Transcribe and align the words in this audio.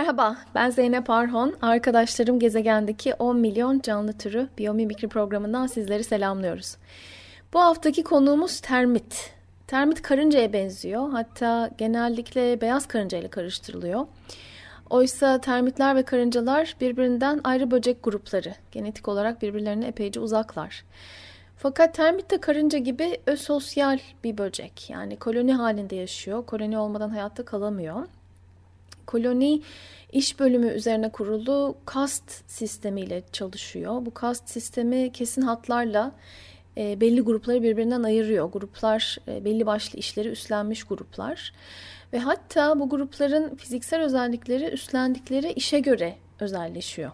Merhaba, 0.00 0.36
ben 0.54 0.70
Zeynep 0.70 1.10
Arhon. 1.10 1.54
Arkadaşlarım 1.62 2.38
gezegendeki 2.38 3.14
10 3.14 3.36
milyon 3.36 3.80
canlı 3.80 4.12
türü 4.12 4.48
biyomimikri 4.58 5.08
programından 5.08 5.66
sizleri 5.66 6.04
selamlıyoruz. 6.04 6.76
Bu 7.52 7.60
haftaki 7.60 8.02
konuğumuz 8.02 8.60
termit. 8.60 9.32
Termit 9.66 10.02
karıncaya 10.02 10.52
benziyor. 10.52 11.10
Hatta 11.10 11.70
genellikle 11.78 12.60
beyaz 12.60 12.88
karınca 12.88 13.18
ile 13.18 13.28
karıştırılıyor. 13.28 14.06
Oysa 14.90 15.40
termitler 15.40 15.96
ve 15.96 16.02
karıncalar 16.02 16.76
birbirinden 16.80 17.40
ayrı 17.44 17.70
böcek 17.70 18.02
grupları. 18.02 18.54
Genetik 18.72 19.08
olarak 19.08 19.42
birbirlerine 19.42 19.86
epeyce 19.86 20.20
uzaklar. 20.20 20.84
Fakat 21.56 21.94
termit 21.94 22.30
de 22.30 22.40
karınca 22.40 22.78
gibi 22.78 23.20
ösosyal 23.26 23.98
bir 24.24 24.38
böcek. 24.38 24.90
Yani 24.90 25.16
koloni 25.16 25.54
halinde 25.54 25.96
yaşıyor. 25.96 26.46
Koloni 26.46 26.78
olmadan 26.78 27.10
hayatta 27.10 27.44
kalamıyor. 27.44 28.06
Koloni 29.10 29.62
iş 30.12 30.40
bölümü 30.40 30.66
üzerine 30.66 31.12
kurulu 31.12 31.76
kast 31.84 32.50
sistemiyle 32.50 33.22
çalışıyor. 33.32 34.06
Bu 34.06 34.14
kast 34.14 34.48
sistemi 34.48 35.12
kesin 35.12 35.42
hatlarla 35.42 36.12
e, 36.76 37.00
belli 37.00 37.20
grupları 37.20 37.62
birbirinden 37.62 38.02
ayırıyor. 38.02 38.52
Gruplar 38.52 39.18
e, 39.28 39.44
belli 39.44 39.66
başlı 39.66 39.98
işleri 39.98 40.28
üstlenmiş 40.28 40.84
gruplar. 40.84 41.52
Ve 42.12 42.18
hatta 42.18 42.80
bu 42.80 42.88
grupların 42.88 43.56
fiziksel 43.56 44.02
özellikleri 44.02 44.64
üstlendikleri 44.64 45.52
işe 45.52 45.80
göre 45.80 46.16
özelleşiyor. 46.40 47.10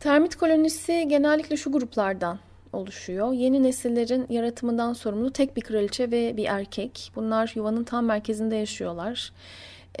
Termit 0.00 0.36
kolonisi 0.36 1.06
genellikle 1.08 1.56
şu 1.56 1.72
gruplardan 1.72 2.38
oluşuyor. 2.72 3.32
Yeni 3.32 3.62
nesillerin 3.62 4.26
yaratımından 4.28 4.92
sorumlu 4.92 5.32
tek 5.32 5.56
bir 5.56 5.62
kraliçe 5.62 6.10
ve 6.10 6.36
bir 6.36 6.44
erkek. 6.44 7.12
Bunlar 7.16 7.52
yuvanın 7.54 7.84
tam 7.84 8.04
merkezinde 8.04 8.56
yaşıyorlar 8.56 9.32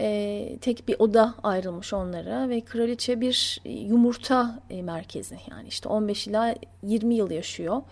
e, 0.00 0.58
tek 0.60 0.88
bir 0.88 0.96
oda 0.98 1.34
ayrılmış 1.42 1.92
onlara 1.92 2.48
ve 2.48 2.60
kraliçe 2.60 3.20
bir 3.20 3.60
yumurta 3.64 4.60
e, 4.70 4.82
merkezi 4.82 5.38
yani 5.50 5.68
işte 5.68 5.88
15 5.88 6.26
ila 6.26 6.54
20 6.82 7.14
yıl 7.14 7.30
yaşıyor 7.30 7.82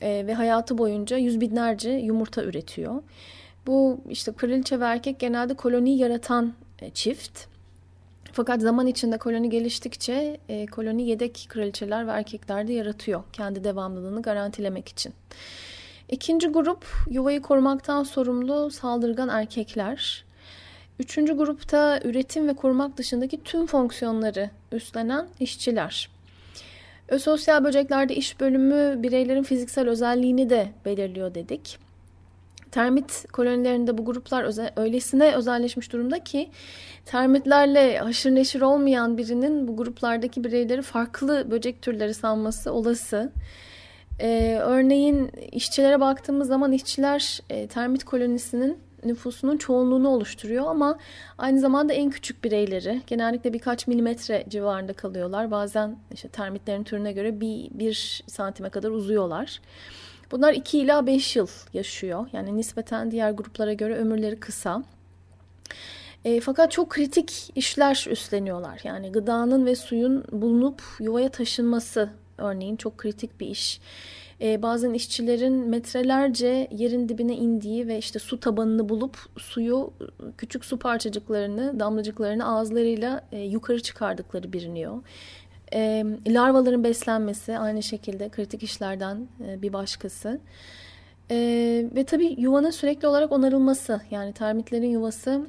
e, 0.00 0.26
ve 0.26 0.34
hayatı 0.34 0.78
boyunca 0.78 1.16
yüz 1.16 1.40
binlerce 1.40 1.90
yumurta 1.90 2.44
üretiyor. 2.44 3.02
Bu 3.66 4.00
işte 4.08 4.32
kraliçe 4.32 4.80
ve 4.80 4.84
erkek 4.84 5.20
genelde 5.20 5.54
koloni 5.54 5.98
yaratan 5.98 6.54
e, 6.78 6.90
çift. 6.90 7.44
Fakat 8.32 8.60
zaman 8.60 8.86
içinde 8.86 9.18
koloni 9.18 9.50
geliştikçe 9.50 10.38
e, 10.48 10.66
koloni 10.66 11.08
yedek 11.08 11.46
kraliçeler 11.48 12.06
ve 12.06 12.10
erkekler 12.10 12.68
de 12.68 12.72
yaratıyor 12.72 13.22
kendi 13.32 13.64
devamlılığını 13.64 14.22
garantilemek 14.22 14.88
için. 14.88 15.14
İkinci 16.08 16.48
grup 16.48 16.86
yuvayı 17.10 17.42
korumaktan 17.42 18.02
sorumlu 18.02 18.70
saldırgan 18.70 19.28
erkekler. 19.28 20.24
Üçüncü 20.98 21.36
grupta 21.36 22.00
üretim 22.04 22.48
ve 22.48 22.54
korumak 22.54 22.96
dışındaki 22.96 23.42
tüm 23.42 23.66
fonksiyonları 23.66 24.50
üstlenen 24.72 25.28
işçiler. 25.40 26.10
Ösosyal 27.08 27.64
böceklerde 27.64 28.14
iş 28.14 28.40
bölümü 28.40 29.02
bireylerin 29.02 29.42
fiziksel 29.42 29.88
özelliğini 29.88 30.50
de 30.50 30.68
belirliyor 30.84 31.34
dedik. 31.34 31.78
Termit 32.70 33.24
kolonilerinde 33.32 33.98
bu 33.98 34.04
gruplar 34.04 34.44
özel, 34.44 34.70
öylesine 34.76 35.34
özelleşmiş 35.34 35.92
durumda 35.92 36.24
ki 36.24 36.50
termitlerle 37.04 37.98
haşır 37.98 38.34
neşir 38.34 38.60
olmayan 38.60 39.18
birinin 39.18 39.68
bu 39.68 39.76
gruplardaki 39.76 40.44
bireyleri 40.44 40.82
farklı 40.82 41.50
böcek 41.50 41.82
türleri 41.82 42.14
sanması 42.14 42.72
olası. 42.72 43.32
Ee, 44.20 44.58
örneğin 44.62 45.30
işçilere 45.52 46.00
baktığımız 46.00 46.48
zaman 46.48 46.72
işçiler 46.72 47.40
e, 47.50 47.66
termit 47.66 48.04
kolonisinin 48.04 48.78
nüfusunun 49.04 49.56
çoğunluğunu 49.56 50.08
oluşturuyor 50.08 50.66
ama 50.66 50.98
aynı 51.38 51.60
zamanda 51.60 51.92
en 51.92 52.10
küçük 52.10 52.44
bireyleri 52.44 53.02
genellikle 53.06 53.52
birkaç 53.52 53.86
milimetre 53.86 54.44
civarında 54.48 54.92
kalıyorlar. 54.92 55.50
Bazen 55.50 55.96
işte 56.12 56.28
termitlerin 56.28 56.84
türüne 56.84 57.12
göre 57.12 57.40
bir, 57.40 57.70
bir 57.70 58.24
santime 58.26 58.70
kadar 58.70 58.90
uzuyorlar. 58.90 59.60
Bunlar 60.30 60.52
2 60.52 60.78
ila 60.78 61.06
5 61.06 61.36
yıl 61.36 61.48
yaşıyor. 61.72 62.26
Yani 62.32 62.56
nispeten 62.56 63.10
diğer 63.10 63.30
gruplara 63.30 63.72
göre 63.72 63.96
ömürleri 63.96 64.40
kısa. 64.40 64.82
E, 66.24 66.40
fakat 66.40 66.72
çok 66.72 66.90
kritik 66.90 67.52
işler 67.54 68.06
üstleniyorlar. 68.10 68.80
Yani 68.84 69.12
gıdanın 69.12 69.66
ve 69.66 69.76
suyun 69.76 70.24
bulunup 70.32 70.82
yuvaya 71.00 71.28
taşınması 71.28 72.10
örneğin 72.38 72.76
çok 72.76 72.98
kritik 72.98 73.40
bir 73.40 73.46
iş 73.46 73.80
e, 74.42 74.62
bazen 74.62 74.92
işçilerin 74.92 75.52
metrelerce 75.52 76.68
yerin 76.70 77.08
dibine 77.08 77.36
indiği 77.36 77.88
ve 77.88 77.98
işte 77.98 78.18
su 78.18 78.40
tabanını 78.40 78.88
bulup 78.88 79.18
suyu 79.36 79.92
küçük 80.38 80.64
su 80.64 80.78
parçacıklarını 80.78 81.80
damlacıklarını 81.80 82.46
ağızlarıyla 82.46 83.24
e, 83.32 83.38
yukarı 83.38 83.82
çıkardıkları 83.82 84.52
biliniyor. 84.52 85.02
E, 85.74 86.04
larvaların 86.26 86.84
beslenmesi 86.84 87.58
aynı 87.58 87.82
şekilde 87.82 88.28
kritik 88.28 88.62
işlerden 88.62 89.28
e, 89.46 89.62
bir 89.62 89.72
başkası. 89.72 90.40
E, 91.30 91.36
ve 91.94 92.04
tabii 92.04 92.34
yuvanın 92.38 92.70
sürekli 92.70 93.08
olarak 93.08 93.32
onarılması 93.32 94.00
yani 94.10 94.32
termitlerin 94.32 94.90
yuvası 94.90 95.46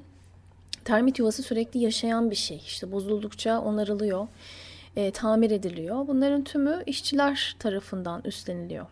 termit 0.86 1.20
yuvası 1.20 1.44
sürekli 1.44 1.80
yaşayan 1.80 2.32
bir 2.32 2.36
şey. 2.36 2.58
İşte 2.58 2.92
bozuldukça 2.92 3.62
onarılıyor 3.62 4.28
e, 4.96 5.12
tamir 5.12 5.52
ediliyor. 5.52 6.08
Bunların 6.08 6.44
tümü 6.44 6.84
işçiler 6.86 7.56
tarafından 7.60 8.22
üstleniliyor. 8.26 8.86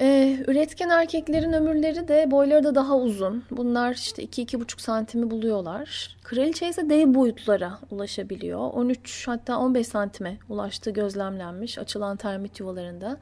Ee, 0.00 0.44
üretken 0.46 0.88
erkeklerin 0.88 1.52
ömürleri 1.52 2.08
de 2.08 2.30
boyları 2.30 2.64
da 2.64 2.74
daha 2.74 2.96
uzun. 2.96 3.44
Bunlar 3.50 3.94
işte 3.94 4.24
2-2,5 4.24 4.80
santimi 4.80 5.30
buluyorlar. 5.30 6.16
Kraliçe 6.22 6.68
ise 6.68 6.90
dev 6.90 7.14
boyutlara 7.14 7.78
ulaşabiliyor. 7.90 8.60
13 8.60 9.28
hatta 9.28 9.58
15 9.58 9.86
santime 9.86 10.38
ulaştığı 10.48 10.90
gözlemlenmiş 10.90 11.78
açılan 11.78 12.16
termit 12.16 12.60
yuvalarında. 12.60 13.18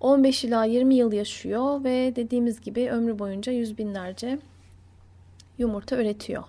15 0.00 0.44
ila 0.44 0.64
20 0.64 0.94
yıl 0.94 1.12
yaşıyor 1.12 1.84
ve 1.84 2.12
dediğimiz 2.16 2.60
gibi 2.60 2.90
ömrü 2.90 3.18
boyunca 3.18 3.52
yüz 3.52 3.78
binlerce 3.78 4.38
yumurta 5.58 5.96
üretiyor. 5.96 6.44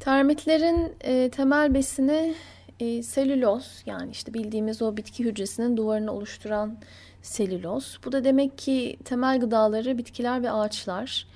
Termitlerin 0.00 0.92
e, 1.00 1.30
temel 1.30 1.74
besini 1.74 2.34
e, 2.80 3.02
selüloz 3.02 3.82
yani 3.86 4.10
işte 4.10 4.34
bildiğimiz 4.34 4.82
o 4.82 4.96
bitki 4.96 5.24
hücresinin 5.24 5.76
duvarını 5.76 6.12
oluşturan 6.12 6.78
selüloz. 7.22 7.98
Bu 8.04 8.12
da 8.12 8.24
demek 8.24 8.58
ki 8.58 8.98
temel 9.04 9.40
gıdaları 9.40 9.98
bitkiler 9.98 10.42
ve 10.42 10.50
ağaçlar. 10.50 11.26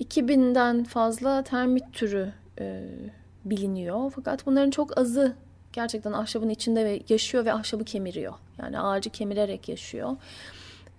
2000'den 0.00 0.84
fazla 0.84 1.42
termit 1.42 1.92
türü 1.92 2.32
e, 2.60 2.84
biliniyor. 3.44 4.12
Fakat 4.16 4.46
bunların 4.46 4.70
çok 4.70 4.98
azı 4.98 5.36
gerçekten 5.72 6.12
ahşabın 6.12 6.48
içinde 6.48 7.00
yaşıyor 7.08 7.44
ve 7.44 7.52
ahşabı 7.52 7.84
kemiriyor. 7.84 8.34
Yani 8.58 8.80
ağacı 8.80 9.10
kemirerek 9.10 9.68
yaşıyor. 9.68 10.16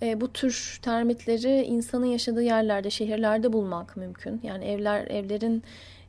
E, 0.01 0.21
bu 0.21 0.33
tür 0.33 0.79
termitleri 0.81 1.63
insanın 1.63 2.05
yaşadığı 2.05 2.43
yerlerde, 2.43 2.89
şehirlerde 2.89 3.53
bulmak 3.53 3.97
mümkün. 3.97 4.39
Yani 4.43 4.65
evler, 4.65 5.07
evlerin 5.07 5.63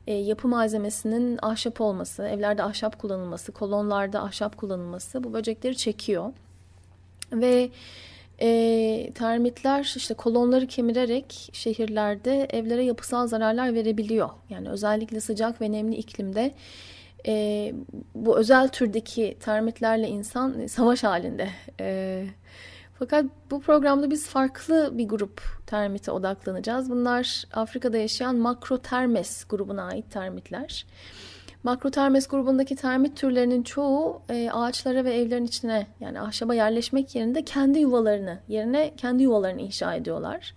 e, 0.06 0.14
yapı 0.14 0.48
malzemesinin 0.48 1.38
ahşap 1.42 1.80
olması, 1.80 2.22
evlerde 2.22 2.62
ahşap 2.62 2.98
kullanılması, 2.98 3.52
kolonlarda 3.52 4.22
ahşap 4.22 4.56
kullanılması 4.56 5.24
bu 5.24 5.32
böcekleri 5.32 5.76
çekiyor. 5.76 6.32
Ve 7.32 7.70
e, 8.40 9.10
termitler 9.14 9.94
işte 9.96 10.14
kolonları 10.14 10.66
kemirerek 10.66 11.50
şehirlerde 11.52 12.44
evlere 12.44 12.84
yapısal 12.84 13.26
zararlar 13.26 13.74
verebiliyor. 13.74 14.30
Yani 14.50 14.68
özellikle 14.68 15.20
sıcak 15.20 15.60
ve 15.60 15.72
nemli 15.72 15.96
iklimde 15.96 16.54
e, 17.26 17.72
bu 18.14 18.38
özel 18.38 18.68
türdeki 18.68 19.36
termitlerle 19.40 20.08
insan 20.08 20.66
savaş 20.66 21.04
halinde. 21.04 21.48
E, 21.80 22.24
fakat 22.98 23.24
bu 23.50 23.60
programda 23.60 24.10
biz 24.10 24.28
farklı 24.28 24.90
bir 24.98 25.08
grup 25.08 25.42
termite 25.66 26.10
odaklanacağız. 26.10 26.90
Bunlar 26.90 27.44
Afrika'da 27.52 27.96
yaşayan 27.96 28.36
Makrotermes 28.36 29.44
grubuna 29.44 29.84
ait 29.84 30.10
termitler. 30.10 30.86
Makrotermes 31.62 32.28
grubundaki 32.28 32.76
termit 32.76 33.16
türlerinin 33.16 33.62
çoğu 33.62 34.22
e, 34.28 34.50
ağaçlara 34.52 35.04
ve 35.04 35.14
evlerin 35.14 35.44
içine 35.44 35.86
yani 36.00 36.20
ahşaba 36.20 36.54
yerleşmek 36.54 37.14
yerine 37.14 37.44
kendi 37.44 37.78
yuvalarını 37.78 38.38
yerine 38.48 38.92
kendi 38.96 39.22
yuvalarını 39.22 39.60
inşa 39.60 39.94
ediyorlar. 39.94 40.54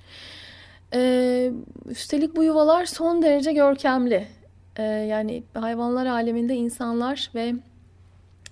E, 0.94 1.52
üstelik 1.86 2.36
bu 2.36 2.44
yuvalar 2.44 2.86
son 2.86 3.22
derece 3.22 3.54
görkemli. 3.54 4.28
E, 4.76 4.84
yani 4.84 5.44
hayvanlar 5.54 6.06
aleminde 6.06 6.56
insanlar 6.56 7.32
ve 7.36 7.54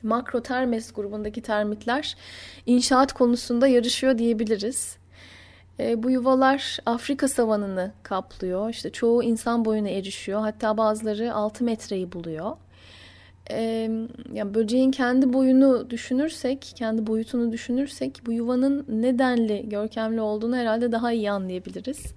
makrotermes 0.04 0.92
grubundaki 0.92 1.42
termitler 1.42 2.16
inşaat 2.66 3.14
konusunda 3.14 3.68
yarışıyor 3.68 4.18
diyebiliriz. 4.18 4.98
E, 5.80 6.04
bu 6.04 6.12
yuvalar 6.12 6.78
Afrika 6.86 7.28
savanını 7.28 7.92
kaplıyor. 8.04 8.70
İşte 8.70 8.90
çoğu 8.90 9.24
insan 9.24 9.66
boyuna 9.66 9.90
erişiyor. 9.90 10.42
Hatta 10.42 10.78
bazıları 10.78 11.34
6 11.34 11.64
metreyi 11.64 12.12
buluyor. 12.12 12.58
E, 13.52 13.62
yani 14.34 14.54
böceğin 14.54 14.92
kendi 14.92 15.34
boyunu 15.34 15.90
düşünürsek, 15.90 16.72
kendi 16.76 17.08
boyutunu 17.08 17.52
düşünürsek 17.52 18.22
bu 18.26 18.32
yuvanın 18.32 18.86
nedenli, 18.90 19.70
görkemli 19.70 20.22
olduğunu 20.22 20.56
herhalde 20.56 20.92
daha 20.92 21.12
iyi 21.12 21.32
anlayabiliriz. 21.32 22.14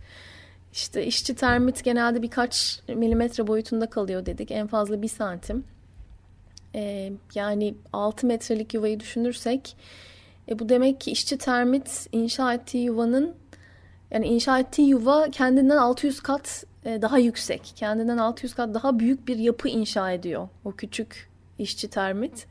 İşte 0.72 1.06
işçi 1.06 1.34
termit 1.34 1.84
genelde 1.84 2.22
birkaç 2.22 2.80
milimetre 2.88 3.46
boyutunda 3.46 3.90
kalıyor 3.90 4.26
dedik. 4.26 4.50
En 4.50 4.66
fazla 4.66 5.02
bir 5.02 5.08
santim. 5.08 5.64
E, 6.74 7.12
yani 7.34 7.74
6 7.92 8.26
metrelik 8.26 8.74
yuvayı 8.74 9.00
düşünürsek 9.00 9.76
e, 10.48 10.58
bu 10.58 10.68
demek 10.68 11.00
ki 11.00 11.10
işçi 11.10 11.38
termit 11.38 12.06
inşa 12.12 12.54
ettiği 12.54 12.84
yuvanın 12.84 13.34
yani 14.10 14.26
inşa 14.26 14.58
ettiği 14.58 14.88
yuva 14.88 15.30
kendinden 15.30 15.76
600 15.76 16.20
kat 16.20 16.64
e, 16.84 17.02
daha 17.02 17.18
yüksek. 17.18 17.72
Kendinden 17.76 18.18
600 18.18 18.54
kat 18.54 18.74
daha 18.74 18.98
büyük 18.98 19.28
bir 19.28 19.36
yapı 19.36 19.68
inşa 19.68 20.12
ediyor 20.12 20.48
o 20.64 20.72
küçük 20.72 21.30
işçi 21.58 21.88
termit. 21.88 22.46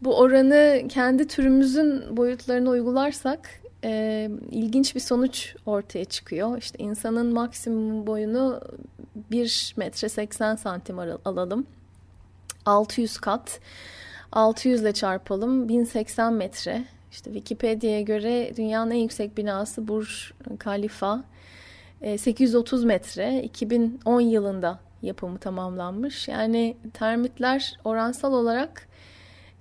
Bu 0.00 0.18
oranı 0.18 0.82
kendi 0.88 1.28
türümüzün 1.28 2.16
boyutlarına 2.16 2.70
uygularsak 2.70 3.50
e, 3.84 4.30
ilginç 4.50 4.94
bir 4.94 5.00
sonuç 5.00 5.54
ortaya 5.66 6.04
çıkıyor. 6.04 6.58
İşte 6.58 6.78
insanın 6.78 7.34
maksimum 7.34 8.06
boyunu 8.06 8.60
1 9.30 9.74
metre 9.76 10.08
80 10.08 10.56
santim 10.56 10.98
alalım. 10.98 11.66
600 12.66 13.18
kat. 13.18 13.60
600 14.32 14.80
ile 14.80 14.92
çarpalım 14.92 15.68
1080 15.68 16.32
metre. 16.32 16.84
İşte 17.12 17.32
Wikipedia'ya 17.32 18.00
göre 18.00 18.56
dünyanın 18.56 18.90
en 18.90 18.98
yüksek 18.98 19.36
binası 19.36 19.88
Burj 19.88 20.32
Khalifa. 20.58 21.24
830 22.18 22.84
metre 22.84 23.42
2010 23.42 24.20
yılında 24.20 24.78
yapımı 25.02 25.38
tamamlanmış. 25.38 26.28
Yani 26.28 26.76
termitler 26.94 27.78
oransal 27.84 28.32
olarak 28.32 28.88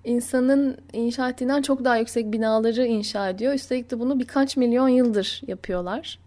insanın 0.04 0.78
inşa 0.94 1.30
ettiğinden 1.30 1.62
çok 1.62 1.84
daha 1.84 1.98
yüksek 1.98 2.34
binaları 2.34 2.86
inşa 2.86 3.30
ediyor. 3.30 3.54
Üstelik 3.54 3.92
de 3.92 4.00
bunu 4.00 4.20
birkaç 4.20 4.58
milyon 4.58 4.88
yıldır 4.88 5.42
yapıyorlar. 5.48 6.20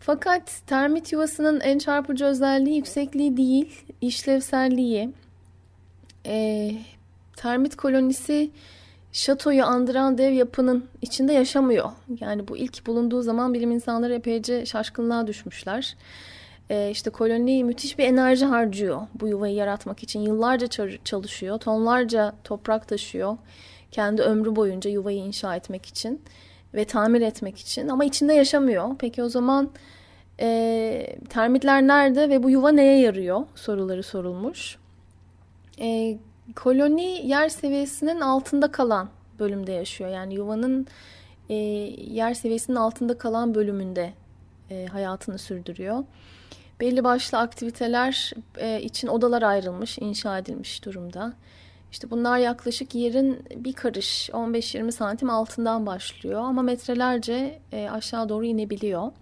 Fakat 0.00 0.62
termit 0.66 1.12
yuvasının 1.12 1.60
en 1.60 1.78
çarpıcı 1.78 2.24
özelliği 2.24 2.76
yüksekliği 2.76 3.36
değil, 3.36 3.84
işlevselliği. 4.00 5.12
E, 6.26 6.70
termit 7.36 7.76
kolonisi 7.76 8.50
şatoyu 9.12 9.64
andıran 9.64 10.18
dev 10.18 10.32
yapının 10.32 10.84
içinde 11.02 11.32
yaşamıyor. 11.32 11.90
Yani 12.20 12.48
bu 12.48 12.56
ilk 12.56 12.86
bulunduğu 12.86 13.22
zaman 13.22 13.54
bilim 13.54 13.70
insanları 13.70 14.14
epeyce 14.14 14.66
şaşkınlığa 14.66 15.26
düşmüşler. 15.26 15.96
Ee, 16.70 16.90
işte 16.90 17.10
koloni 17.10 17.64
müthiş 17.64 17.98
bir 17.98 18.04
enerji 18.04 18.44
harcıyor 18.44 19.00
bu 19.20 19.28
yuvayı 19.28 19.54
yaratmak 19.54 20.02
için. 20.02 20.20
Yıllarca 20.20 20.66
çalışıyor, 21.04 21.58
tonlarca 21.58 22.32
toprak 22.44 22.88
taşıyor. 22.88 23.36
Kendi 23.90 24.22
ömrü 24.22 24.56
boyunca 24.56 24.90
yuvayı 24.90 25.18
inşa 25.18 25.56
etmek 25.56 25.86
için 25.86 26.22
ve 26.74 26.84
tamir 26.84 27.20
etmek 27.20 27.58
için. 27.58 27.88
Ama 27.88 28.04
içinde 28.04 28.34
yaşamıyor. 28.34 28.88
Peki 28.98 29.22
o 29.22 29.28
zaman 29.28 29.70
e, 30.40 31.16
termitler 31.28 31.82
nerede 31.82 32.28
ve 32.28 32.42
bu 32.42 32.50
yuva 32.50 32.72
neye 32.72 33.00
yarıyor 33.00 33.40
soruları 33.54 34.02
sorulmuş. 34.02 34.78
E, 35.80 36.18
koloni 36.56 37.26
yer 37.26 37.48
seviyesinin 37.48 38.20
altında 38.20 38.72
kalan 38.72 39.08
bölümde 39.38 39.72
yaşıyor. 39.72 40.10
Yani 40.10 40.34
yuvanın 40.34 40.86
e, 41.48 41.54
yer 41.54 42.34
seviyesinin 42.34 42.76
altında 42.76 43.18
kalan 43.18 43.54
bölümünde 43.54 44.12
e, 44.70 44.86
hayatını 44.86 45.38
sürdürüyor. 45.38 46.04
Belli 46.80 47.04
başlı 47.04 47.38
aktiviteler 47.38 48.32
e, 48.56 48.82
için 48.82 49.08
odalar 49.08 49.42
ayrılmış, 49.42 49.98
inşa 49.98 50.38
edilmiş 50.38 50.84
durumda. 50.84 51.32
İşte 51.92 52.10
bunlar 52.10 52.38
yaklaşık 52.38 52.94
yerin 52.94 53.44
bir 53.56 53.72
karış 53.72 54.30
15-20 54.30 54.92
santim 54.92 55.30
altından 55.30 55.86
başlıyor 55.86 56.40
ama 56.40 56.62
metrelerce 56.62 57.58
e, 57.72 57.90
aşağı 57.90 58.28
doğru 58.28 58.44
inebiliyor. 58.44 59.12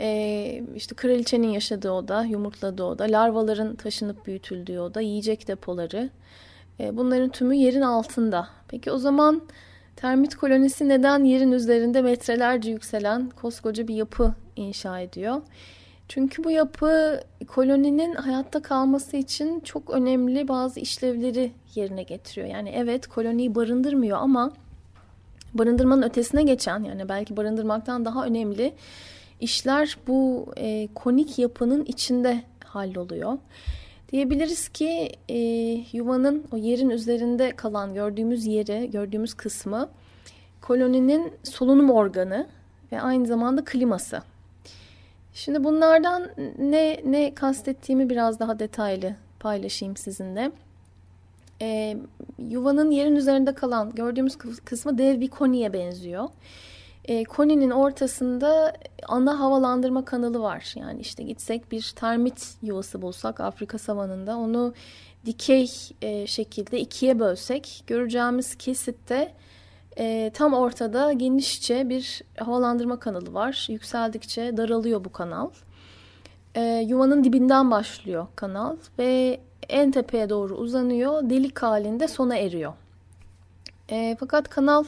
E, 0.00 0.62
işte 0.76 0.94
kraliçenin 0.94 1.48
yaşadığı 1.48 1.90
oda, 1.90 2.24
yumurtladığı 2.24 2.84
oda, 2.84 3.04
larvaların 3.04 3.74
taşınıp 3.74 4.26
büyütüldüğü 4.26 4.78
oda, 4.78 5.00
yiyecek 5.00 5.48
depoları. 5.48 6.10
E, 6.80 6.96
bunların 6.96 7.28
tümü 7.28 7.54
yerin 7.54 7.80
altında. 7.80 8.48
Peki 8.68 8.92
o 8.92 8.98
zaman 8.98 9.42
termit 9.96 10.34
kolonisi 10.34 10.88
neden 10.88 11.24
yerin 11.24 11.52
üzerinde 11.52 12.02
metrelerce 12.02 12.70
yükselen 12.70 13.30
koskoca 13.30 13.88
bir 13.88 13.94
yapı 13.94 14.34
inşa 14.56 15.00
ediyor? 15.00 15.42
Çünkü 16.08 16.44
bu 16.44 16.50
yapı 16.50 17.20
koloninin 17.46 18.14
hayatta 18.14 18.62
kalması 18.62 19.16
için 19.16 19.60
çok 19.60 19.90
önemli 19.90 20.48
bazı 20.48 20.80
işlevleri 20.80 21.52
yerine 21.74 22.02
getiriyor. 22.02 22.46
Yani 22.48 22.72
evet 22.76 23.06
koloniyi 23.06 23.54
barındırmıyor 23.54 24.18
ama 24.18 24.52
barındırmanın 25.54 26.02
ötesine 26.02 26.42
geçen 26.42 26.84
yani 26.84 27.08
belki 27.08 27.36
barındırmaktan 27.36 28.04
daha 28.04 28.24
önemli 28.24 28.74
işler 29.40 29.98
bu 30.06 30.46
e, 30.56 30.88
konik 30.94 31.38
yapının 31.38 31.84
içinde 31.84 32.42
halloluyor. 32.64 33.38
Diyebiliriz 34.12 34.68
ki 34.68 35.12
e, 35.28 35.38
yuvanın 35.92 36.44
o 36.52 36.56
yerin 36.56 36.90
üzerinde 36.90 37.56
kalan 37.56 37.94
gördüğümüz 37.94 38.46
yeri, 38.46 38.90
gördüğümüz 38.90 39.34
kısmı 39.34 39.88
koloninin 40.60 41.32
solunum 41.42 41.90
organı 41.90 42.46
ve 42.92 43.00
aynı 43.00 43.26
zamanda 43.26 43.64
kliması. 43.64 44.22
Şimdi 45.34 45.64
bunlardan 45.64 46.30
ne 46.58 47.00
ne 47.04 47.34
kastettiğimi 47.34 48.10
biraz 48.10 48.40
daha 48.40 48.58
detaylı 48.58 49.14
paylaşayım 49.40 49.96
sizinle. 49.96 50.50
E, 51.62 51.96
yuvanın 52.38 52.90
yerin 52.90 53.16
üzerinde 53.16 53.54
kalan 53.54 53.94
gördüğümüz 53.94 54.38
kısmı 54.64 54.98
dev 54.98 55.20
bir 55.20 55.28
koniye 55.28 55.72
benziyor. 55.72 56.28
E, 57.08 57.24
koninin 57.24 57.70
ortasında 57.70 58.72
ana 59.08 59.40
havalandırma 59.40 60.04
kanalı 60.04 60.42
var. 60.42 60.74
Yani 60.76 61.00
işte 61.00 61.22
gitsek 61.22 61.72
bir 61.72 61.92
termit 61.96 62.54
yuvası 62.62 63.02
bulsak 63.02 63.40
Afrika 63.40 63.78
savanında 63.78 64.36
onu 64.36 64.74
dikey 65.26 65.70
e, 66.02 66.26
şekilde 66.26 66.80
ikiye 66.80 67.18
bölsek 67.18 67.84
göreceğimiz 67.86 68.54
kesitte 68.54 69.32
e, 69.98 70.30
tam 70.34 70.54
ortada 70.54 71.12
genişçe 71.12 71.88
bir 71.88 72.22
havalandırma 72.38 72.98
kanalı 72.98 73.34
var. 73.34 73.66
Yükseldikçe 73.70 74.56
daralıyor 74.56 75.04
bu 75.04 75.12
kanal. 75.12 75.50
E, 76.54 76.62
yuvanın 76.88 77.24
dibinden 77.24 77.70
başlıyor 77.70 78.26
kanal 78.36 78.76
ve 78.98 79.40
en 79.68 79.90
tepeye 79.90 80.30
doğru 80.30 80.54
uzanıyor. 80.54 81.30
Delik 81.30 81.62
halinde 81.62 82.08
sona 82.08 82.36
eriyor. 82.36 82.72
E, 83.90 84.16
fakat 84.20 84.48
kanal 84.48 84.84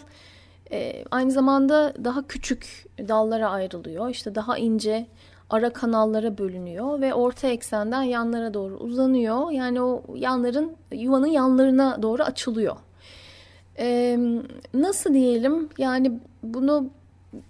e, 0.72 1.04
aynı 1.10 1.30
zamanda 1.30 1.92
daha 2.04 2.26
küçük 2.26 2.86
dallara 3.08 3.50
ayrılıyor. 3.50 4.08
İşte 4.08 4.34
daha 4.34 4.58
ince 4.58 5.06
ara 5.50 5.72
kanallara 5.72 6.38
bölünüyor 6.38 7.00
ve 7.00 7.14
orta 7.14 7.48
eksenden 7.48 8.02
yanlara 8.02 8.54
doğru 8.54 8.76
uzanıyor. 8.76 9.50
Yani 9.50 9.82
o 9.82 10.02
yanların 10.14 10.76
yuvanın 10.92 11.26
yanlarına 11.26 12.02
doğru 12.02 12.22
açılıyor. 12.22 12.76
Ee, 13.78 14.18
nasıl 14.74 15.14
diyelim 15.14 15.68
yani 15.78 16.20
bunu 16.42 16.90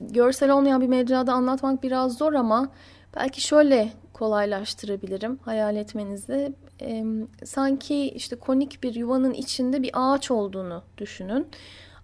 görsel 0.01 0.51
olmayan 0.51 0.81
bir 0.81 0.89
mecrada 0.89 1.33
anlatmak 1.33 1.83
biraz 1.83 2.19
zor 2.19 2.33
ama 2.33 2.69
belki 3.17 3.41
şöyle 3.41 3.93
kolaylaştırabilirim 4.13 5.39
hayal 5.45 5.77
etmenizi. 5.77 6.53
Ee, 6.83 7.05
sanki 7.45 8.11
işte 8.11 8.37
konik 8.37 8.83
bir 8.83 8.95
yuvanın 8.95 9.33
içinde 9.33 9.83
bir 9.83 9.91
ağaç 9.95 10.31
olduğunu 10.31 10.83
düşünün. 10.99 11.47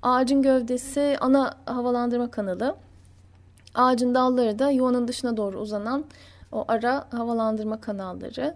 Ağacın 0.06 0.42
gövdesi 0.42 1.16
ana 1.20 1.58
havalandırma 1.64 2.30
kanalı. 2.30 2.76
Ağacın 3.74 4.14
dalları 4.14 4.58
da 4.58 4.70
yuvanın 4.70 5.08
dışına 5.08 5.36
doğru 5.36 5.58
uzanan 5.58 6.04
o 6.52 6.64
ara 6.68 7.06
havalandırma 7.10 7.80
kanalları. 7.80 8.54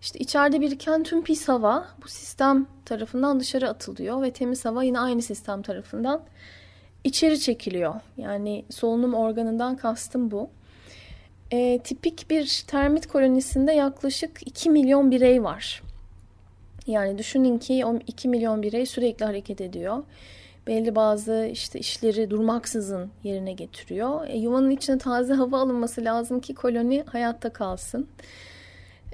İşte 0.00 0.18
içeride 0.18 0.60
biriken 0.60 1.02
tüm 1.02 1.24
pis 1.24 1.48
hava 1.48 1.86
bu 2.02 2.08
sistem 2.08 2.66
tarafından 2.84 3.40
dışarı 3.40 3.68
atılıyor 3.68 4.22
ve 4.22 4.30
temiz 4.30 4.64
hava 4.64 4.82
yine 4.82 5.00
aynı 5.00 5.22
sistem 5.22 5.62
tarafından 5.62 6.20
içeri 7.04 7.40
çekiliyor. 7.40 7.94
Yani 8.16 8.64
solunum 8.70 9.14
organından 9.14 9.76
kastım 9.76 10.30
bu. 10.30 10.50
E, 11.50 11.78
tipik 11.78 12.30
bir 12.30 12.64
termit 12.66 13.06
kolonisinde 13.06 13.72
yaklaşık 13.72 14.46
2 14.46 14.70
milyon 14.70 15.10
birey 15.10 15.44
var. 15.44 15.82
Yani 16.86 17.18
düşünün 17.18 17.58
ki 17.58 17.86
o 17.86 17.98
2 18.06 18.28
milyon 18.28 18.62
birey 18.62 18.86
sürekli 18.86 19.24
hareket 19.24 19.60
ediyor. 19.60 20.02
Belli 20.66 20.94
bazı 20.94 21.48
işte 21.52 21.78
işleri 21.78 22.30
durmaksızın 22.30 23.10
yerine 23.24 23.52
getiriyor. 23.52 24.26
E, 24.28 24.36
yuvanın 24.36 24.70
içine 24.70 24.98
taze 24.98 25.34
hava 25.34 25.60
alınması 25.60 26.04
lazım 26.04 26.40
ki 26.40 26.54
koloni 26.54 27.04
hayatta 27.06 27.52
kalsın. 27.52 28.08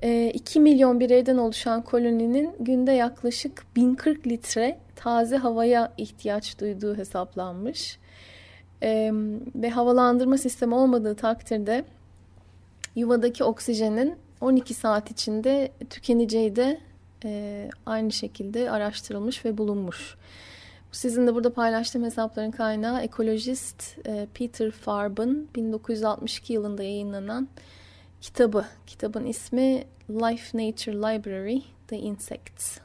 E, 0.02 0.30
2 0.34 0.60
milyon 0.60 1.00
bireyden 1.00 1.36
oluşan 1.36 1.82
koloninin 1.82 2.56
günde 2.60 2.92
yaklaşık 2.92 3.64
1040 3.76 4.26
litre 4.26 4.78
taze 4.96 5.36
havaya 5.36 5.92
ihtiyaç 5.96 6.60
duyduğu 6.60 6.96
hesaplanmış. 6.96 7.98
E, 8.82 9.10
ve 9.54 9.70
havalandırma 9.70 10.38
sistemi 10.38 10.74
olmadığı 10.74 11.14
takdirde 11.14 11.84
yuvadaki 12.96 13.44
oksijenin 13.44 14.16
12 14.40 14.74
saat 14.74 15.10
içinde 15.10 15.72
tükeneceği 15.90 16.56
de 16.56 16.80
e, 17.24 17.68
aynı 17.86 18.12
şekilde 18.12 18.70
araştırılmış 18.70 19.44
ve 19.44 19.58
bulunmuş. 19.58 20.16
Sizin 20.92 21.26
de 21.26 21.34
burada 21.34 21.52
paylaştığım 21.52 22.04
hesapların 22.04 22.50
kaynağı 22.50 23.02
ekolojist 23.02 23.98
e, 24.06 24.26
Peter 24.34 24.70
Farb'ın 24.70 25.48
1962 25.54 26.52
yılında 26.52 26.82
yayınlanan 26.82 27.48
kitabı. 28.20 28.64
Kitabın 28.86 29.26
ismi 29.26 29.84
Life 30.10 30.58
Nature 30.58 30.96
Library 30.96 31.60
The 31.88 31.98
Insects. 31.98 32.78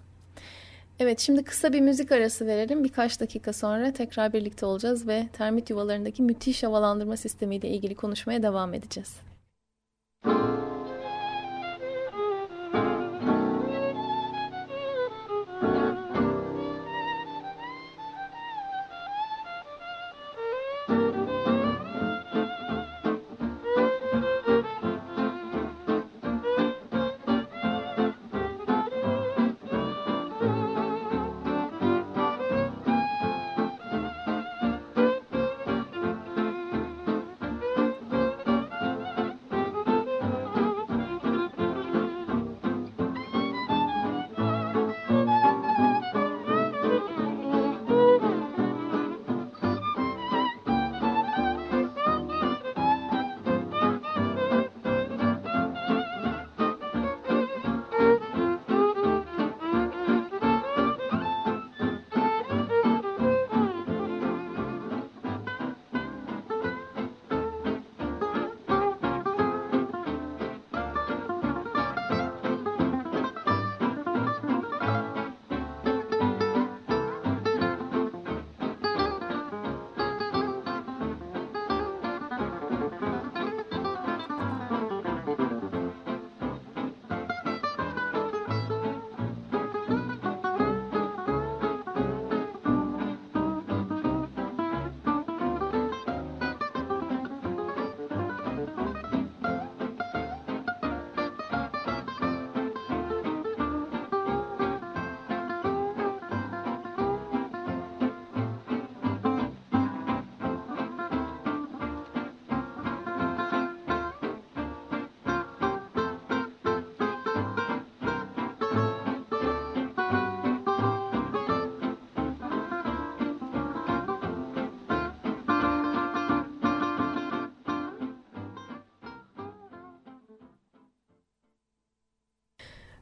Evet 1.00 1.20
şimdi 1.20 1.44
kısa 1.44 1.74
bir 1.74 1.82
müzik 1.82 2.12
arası 2.12 2.48
verelim. 2.48 2.84
Birkaç 2.84 3.20
dakika 3.20 3.54
sonra 3.54 3.94
tekrar 3.94 4.34
birlikte 4.34 4.66
olacağız 4.66 5.08
ve 5.08 5.28
termit 5.34 5.70
yuvalarındaki 5.70 6.24
müthiş 6.24 6.64
havalandırma 6.64 7.18
sistemiyle 7.18 7.70
ilgili 7.70 7.96
konuşmaya 7.96 8.44
devam 8.44 8.74
edeceğiz. 8.74 9.27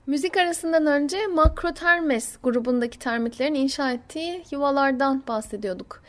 Müzik 0.08 0.38
arasından 0.38 0.86
önce 0.86 1.28
Makrotermes 1.28 2.38
grubundaki 2.44 3.00
termitlerin 3.00 3.54
inşa 3.54 3.92
ettiği 3.92 4.44
yuvalardan 4.52 5.24
bahsediyorduk. 5.28 6.04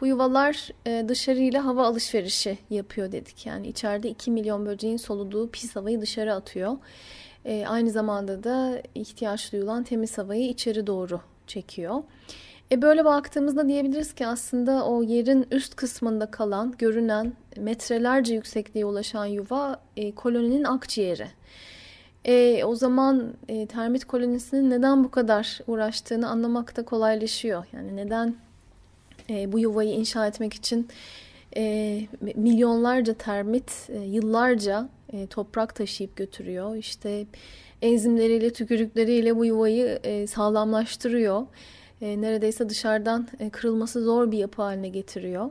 Bu 0.00 0.06
yuvalar 0.06 0.68
e, 0.86 1.04
dışarıyla 1.08 1.64
hava 1.64 1.86
alışverişi 1.86 2.58
yapıyor 2.70 3.12
dedik. 3.12 3.46
Yani 3.46 3.68
içeride 3.68 4.08
2 4.08 4.30
milyon 4.30 4.66
böceğin 4.66 4.96
soluduğu 4.96 5.50
pis 5.50 5.76
havayı 5.76 6.00
dışarı 6.00 6.34
atıyor. 6.34 6.76
E, 7.44 7.64
aynı 7.66 7.90
zamanda 7.90 8.44
da 8.44 8.82
ihtiyaç 8.94 9.52
duyulan 9.52 9.84
temiz 9.84 10.18
havayı 10.18 10.48
içeri 10.48 10.86
doğru 10.86 11.20
çekiyor. 11.46 12.02
E 12.72 12.82
böyle 12.82 13.04
baktığımızda 13.04 13.68
diyebiliriz 13.68 14.12
ki 14.14 14.26
aslında 14.26 14.86
o 14.86 15.02
yerin 15.02 15.46
üst 15.50 15.76
kısmında 15.76 16.30
kalan, 16.30 16.74
görünen 16.78 17.32
metrelerce 17.56 18.34
yüksekliğe 18.34 18.86
ulaşan 18.86 19.26
yuva 19.26 19.80
e, 19.96 20.14
koloninin 20.14 20.64
akciğeri. 20.64 21.26
E, 22.26 22.64
o 22.64 22.74
zaman 22.74 23.34
e, 23.48 23.66
termit 23.66 24.04
kolonisinin 24.04 24.70
neden 24.70 25.04
bu 25.04 25.10
kadar 25.10 25.60
uğraştığını 25.66 26.28
anlamak 26.28 26.76
da 26.76 26.84
kolaylaşıyor. 26.84 27.64
Yani 27.72 27.96
neden 27.96 28.34
e, 29.30 29.52
bu 29.52 29.58
yuvayı 29.58 29.90
inşa 29.90 30.26
etmek 30.26 30.54
için 30.54 30.88
e, 31.56 32.00
milyonlarca 32.36 33.14
termit 33.14 33.88
e, 33.88 33.98
yıllarca 33.98 34.88
e, 35.12 35.26
toprak 35.26 35.74
taşıyıp 35.74 36.16
götürüyor. 36.16 36.76
İşte 36.76 37.26
enzimleriyle, 37.82 38.52
tükürükleriyle 38.52 39.36
bu 39.36 39.44
yuvayı 39.44 40.00
e, 40.04 40.26
sağlamlaştırıyor. 40.26 41.46
E, 42.00 42.20
neredeyse 42.20 42.68
dışarıdan 42.68 43.28
e, 43.40 43.50
kırılması 43.50 44.04
zor 44.04 44.32
bir 44.32 44.38
yapı 44.38 44.62
haline 44.62 44.88
getiriyor. 44.88 45.50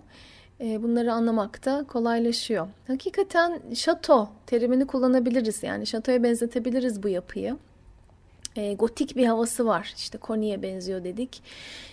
E, 0.62 0.84
bunları 0.84 1.14
anlamakta 1.14 1.84
kolaylaşıyor. 1.88 2.68
Hakikaten 2.88 3.62
şato 3.76 4.30
terimini 4.46 4.88
kullanabiliriz. 4.88 5.64
Yani 5.64 5.88
şatoya 5.88 6.24
benzetebiliriz 6.24 7.04
bu 7.04 7.10
yapıyı. 7.10 7.58
E, 8.56 8.74
gotik 8.74 9.16
bir 9.16 9.26
havası 9.26 9.66
var. 9.66 9.94
İşte 9.98 10.18
koniye 10.18 10.62
benziyor 10.62 11.04
dedik. 11.04 11.44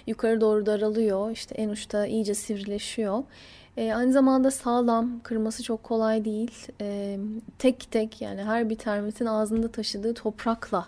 Yukarı 0.06 0.40
doğru 0.40 0.66
daralıyor. 0.66 1.30
İşte 1.30 1.54
en 1.54 1.68
uçta 1.68 2.06
iyice 2.06 2.34
sivrileşiyor. 2.34 3.22
E, 3.76 3.94
aynı 3.94 4.12
zamanda 4.12 4.50
sağlam, 4.50 5.20
kırması 5.20 5.62
çok 5.62 5.82
kolay 5.82 6.24
değil. 6.24 6.66
Tek 7.58 7.90
tek 7.90 8.20
yani 8.20 8.42
her 8.42 8.70
bir 8.70 8.76
termitin 8.76 9.26
ağzında 9.26 9.68
taşıdığı 9.68 10.14
toprakla, 10.14 10.86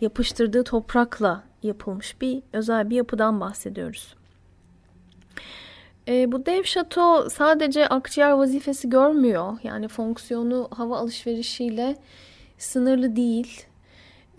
yapıştırdığı 0.00 0.64
toprakla 0.64 1.42
yapılmış 1.62 2.20
bir 2.20 2.42
özel 2.52 2.90
bir 2.90 2.96
yapıdan 2.96 3.40
bahsediyoruz. 3.40 4.19
E, 6.10 6.32
bu 6.32 6.46
dev 6.46 6.64
şato 6.64 7.30
sadece 7.30 7.88
akciğer 7.88 8.30
vazifesi 8.30 8.88
görmüyor. 8.88 9.58
Yani 9.62 9.88
fonksiyonu 9.88 10.68
hava 10.70 10.98
alışverişiyle 10.98 11.96
sınırlı 12.58 13.16
değil. 13.16 13.66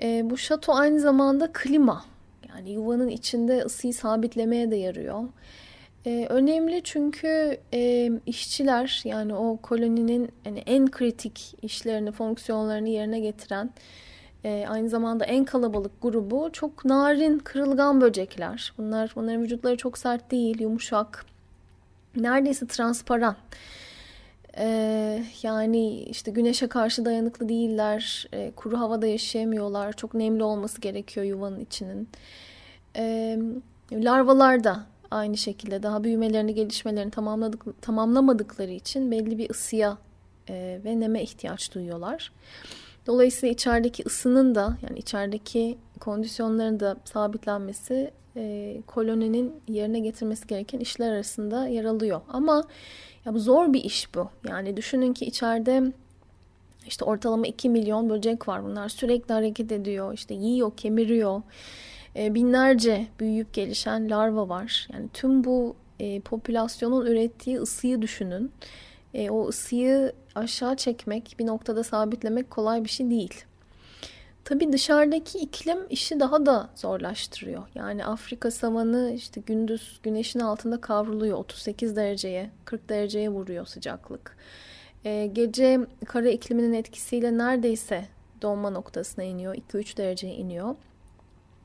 E, 0.02 0.30
bu 0.30 0.38
şato 0.38 0.74
aynı 0.74 1.00
zamanda 1.00 1.52
klima. 1.54 2.06
Yani 2.50 2.72
yuvanın 2.72 3.08
içinde 3.08 3.62
ısıyı 3.62 3.94
sabitlemeye 3.94 4.72
de 4.72 4.76
yarıyor. 4.76 5.24
E, 6.06 6.26
önemli 6.30 6.82
çünkü 6.84 7.58
e, 7.74 8.12
işçiler 8.26 9.02
yani 9.06 9.34
o 9.36 9.58
koloninin 9.58 10.30
yani 10.46 10.60
en 10.66 10.92
kritik 10.92 11.56
işlerini, 11.62 12.12
fonksiyonlarını 12.12 12.90
yerine 12.90 13.20
getiren 13.20 13.70
e, 14.44 14.66
aynı 14.70 14.90
zamanda 14.90 15.26
en 15.26 15.46
kalabalık 15.46 16.02
grubu 16.02 16.50
çok 16.54 16.86
narin, 16.86 17.40
kırılgan 17.40 18.02
böcekler. 18.02 18.74
Bunlar 18.78 19.12
bunların 19.16 19.44
vücutları 19.44 19.78
çok 19.78 19.98
sert 19.98 20.32
değil, 20.32 20.62
yumuşak 20.62 21.26
neredeyse 22.16 22.68
transparan. 22.68 23.36
Ee, 24.58 25.24
yani 25.44 26.04
işte 26.04 26.32
güneşe 26.32 26.68
karşı 26.68 27.06
dayanıklı 27.06 27.50
değiller, 27.50 28.28
e, 28.34 28.52
kuru 28.56 28.80
havada 28.80 29.08
yaşayamıyorlar, 29.08 29.94
çok 29.94 30.14
nemli 30.14 30.44
olması 30.44 30.82
gerekiyor 30.82 31.26
yuvanın 31.26 31.60
içinin. 31.60 32.10
Ee, 32.96 33.40
larvalar 33.92 34.64
da 34.64 34.86
aynı 35.12 35.38
şekilde 35.38 35.84
daha 35.84 36.04
büyümelerini, 36.04 36.54
gelişmelerini 36.54 37.12
tamamladık, 37.12 37.82
tamamlamadıkları 37.82 38.72
için 38.72 39.12
belli 39.12 39.38
bir 39.38 39.50
ısıya 39.50 39.98
e, 40.50 40.82
ve 40.86 41.00
neme 41.00 41.24
ihtiyaç 41.24 41.74
duyuyorlar. 41.74 42.32
Dolayısıyla 43.08 43.54
içerideki 43.54 44.04
ısının 44.06 44.56
da 44.56 44.78
yani 44.90 45.00
içerideki 45.00 45.78
kondisyonların 46.00 46.80
da 46.80 46.98
sabitlenmesi 47.06 48.12
e, 48.36 48.78
koloninin 48.88 49.54
yerine 49.68 50.00
getirmesi 50.00 50.48
gereken 50.48 50.80
işler 50.80 51.12
arasında 51.12 51.68
yer 51.68 51.86
alıyor. 51.86 52.22
Ama 52.30 52.64
ya 53.26 53.34
bu 53.34 53.40
zor 53.40 53.74
bir 53.74 53.84
iş 53.84 54.16
bu. 54.16 54.30
Yani 54.50 54.78
düşünün 54.78 55.14
ki 55.14 55.26
içeride 55.26 55.84
işte 56.88 57.06
ortalama 57.06 57.48
2 57.48 57.70
milyon 57.70 58.10
böcek 58.10 58.48
var. 58.48 58.64
Bunlar 58.64 58.90
sürekli 58.90 59.34
hareket 59.34 59.72
ediyor. 59.72 60.14
işte 60.14 60.34
yiyor, 60.34 60.72
kemiriyor. 60.78 61.42
E, 62.16 62.34
binlerce 62.34 63.08
büyüyüp 63.20 63.54
gelişen 63.54 64.10
larva 64.10 64.50
var. 64.50 64.88
Yani 64.94 65.10
tüm 65.14 65.44
bu 65.44 65.76
e, 66.00 66.20
popülasyonun 66.20 67.06
ürettiği 67.06 67.60
ısıyı 67.60 68.02
düşünün. 68.02 68.52
E, 69.14 69.30
o 69.30 69.48
ısıyı 69.48 70.14
aşağı 70.36 70.76
çekmek, 70.76 71.36
bir 71.40 71.46
noktada 71.46 71.84
sabitlemek 71.84 72.52
kolay 72.52 72.84
bir 72.84 72.90
şey 72.90 73.10
değil. 73.10 73.46
Tabi 74.46 74.74
dışarıdaki 74.74 75.40
iklim 75.40 75.78
işi 75.90 76.20
daha 76.20 76.46
da 76.46 76.70
zorlaştırıyor. 76.76 77.64
Yani 77.76 78.06
Afrika 78.06 78.52
savanı 78.52 79.14
işte 79.16 79.42
gündüz 79.42 80.00
güneşin 80.04 80.40
altında 80.40 80.82
kavruluyor 80.82 81.38
38 81.38 81.96
dereceye 81.96 82.50
40 82.66 82.90
dereceye 82.90 83.30
vuruyor 83.30 83.66
sıcaklık. 83.66 84.38
Ee, 85.06 85.30
gece 85.34 85.80
kara 86.06 86.30
ikliminin 86.30 86.74
etkisiyle 86.74 87.38
neredeyse 87.38 88.06
donma 88.42 88.70
noktasına 88.70 89.24
iniyor 89.24 89.56
2-3 89.56 89.98
dereceye 89.98 90.36
iniyor. 90.36 90.76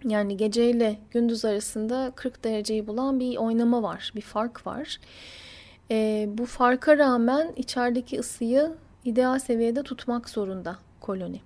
Yani 0.05 0.37
geceyle 0.37 0.99
gündüz 1.11 1.45
arasında 1.45 2.13
40 2.15 2.45
dereceyi 2.45 2.87
bulan 2.87 3.21
bir 3.21 3.37
oynama 3.37 3.83
var, 3.83 4.13
bir 4.17 4.21
fark 4.21 4.67
var. 4.67 5.01
Ee, 5.91 6.29
bu 6.29 6.47
farka 6.47 6.99
rağmen 6.99 7.53
içerideki 7.57 8.19
ısıyı 8.21 8.73
ideal 9.05 9.39
seviyede 9.39 9.83
tutmak 9.83 10.29
zorunda 10.29 10.77
koloni. 11.01 11.41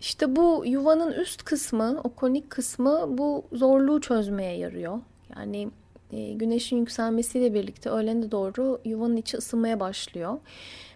İşte 0.00 0.36
bu 0.36 0.62
yuvanın 0.66 1.12
üst 1.12 1.42
kısmı, 1.42 2.00
o 2.04 2.08
konik 2.08 2.50
kısmı 2.50 3.18
bu 3.18 3.44
zorluğu 3.52 4.00
çözmeye 4.00 4.58
yarıyor. 4.58 5.00
Yani 5.36 5.70
e, 6.12 6.32
güneşin 6.32 6.76
yükselmesiyle 6.76 7.54
birlikte 7.54 7.90
öğlene 7.90 8.30
doğru 8.30 8.80
yuvanın 8.84 9.16
içi 9.16 9.36
ısınmaya 9.36 9.80
başlıyor. 9.80 10.38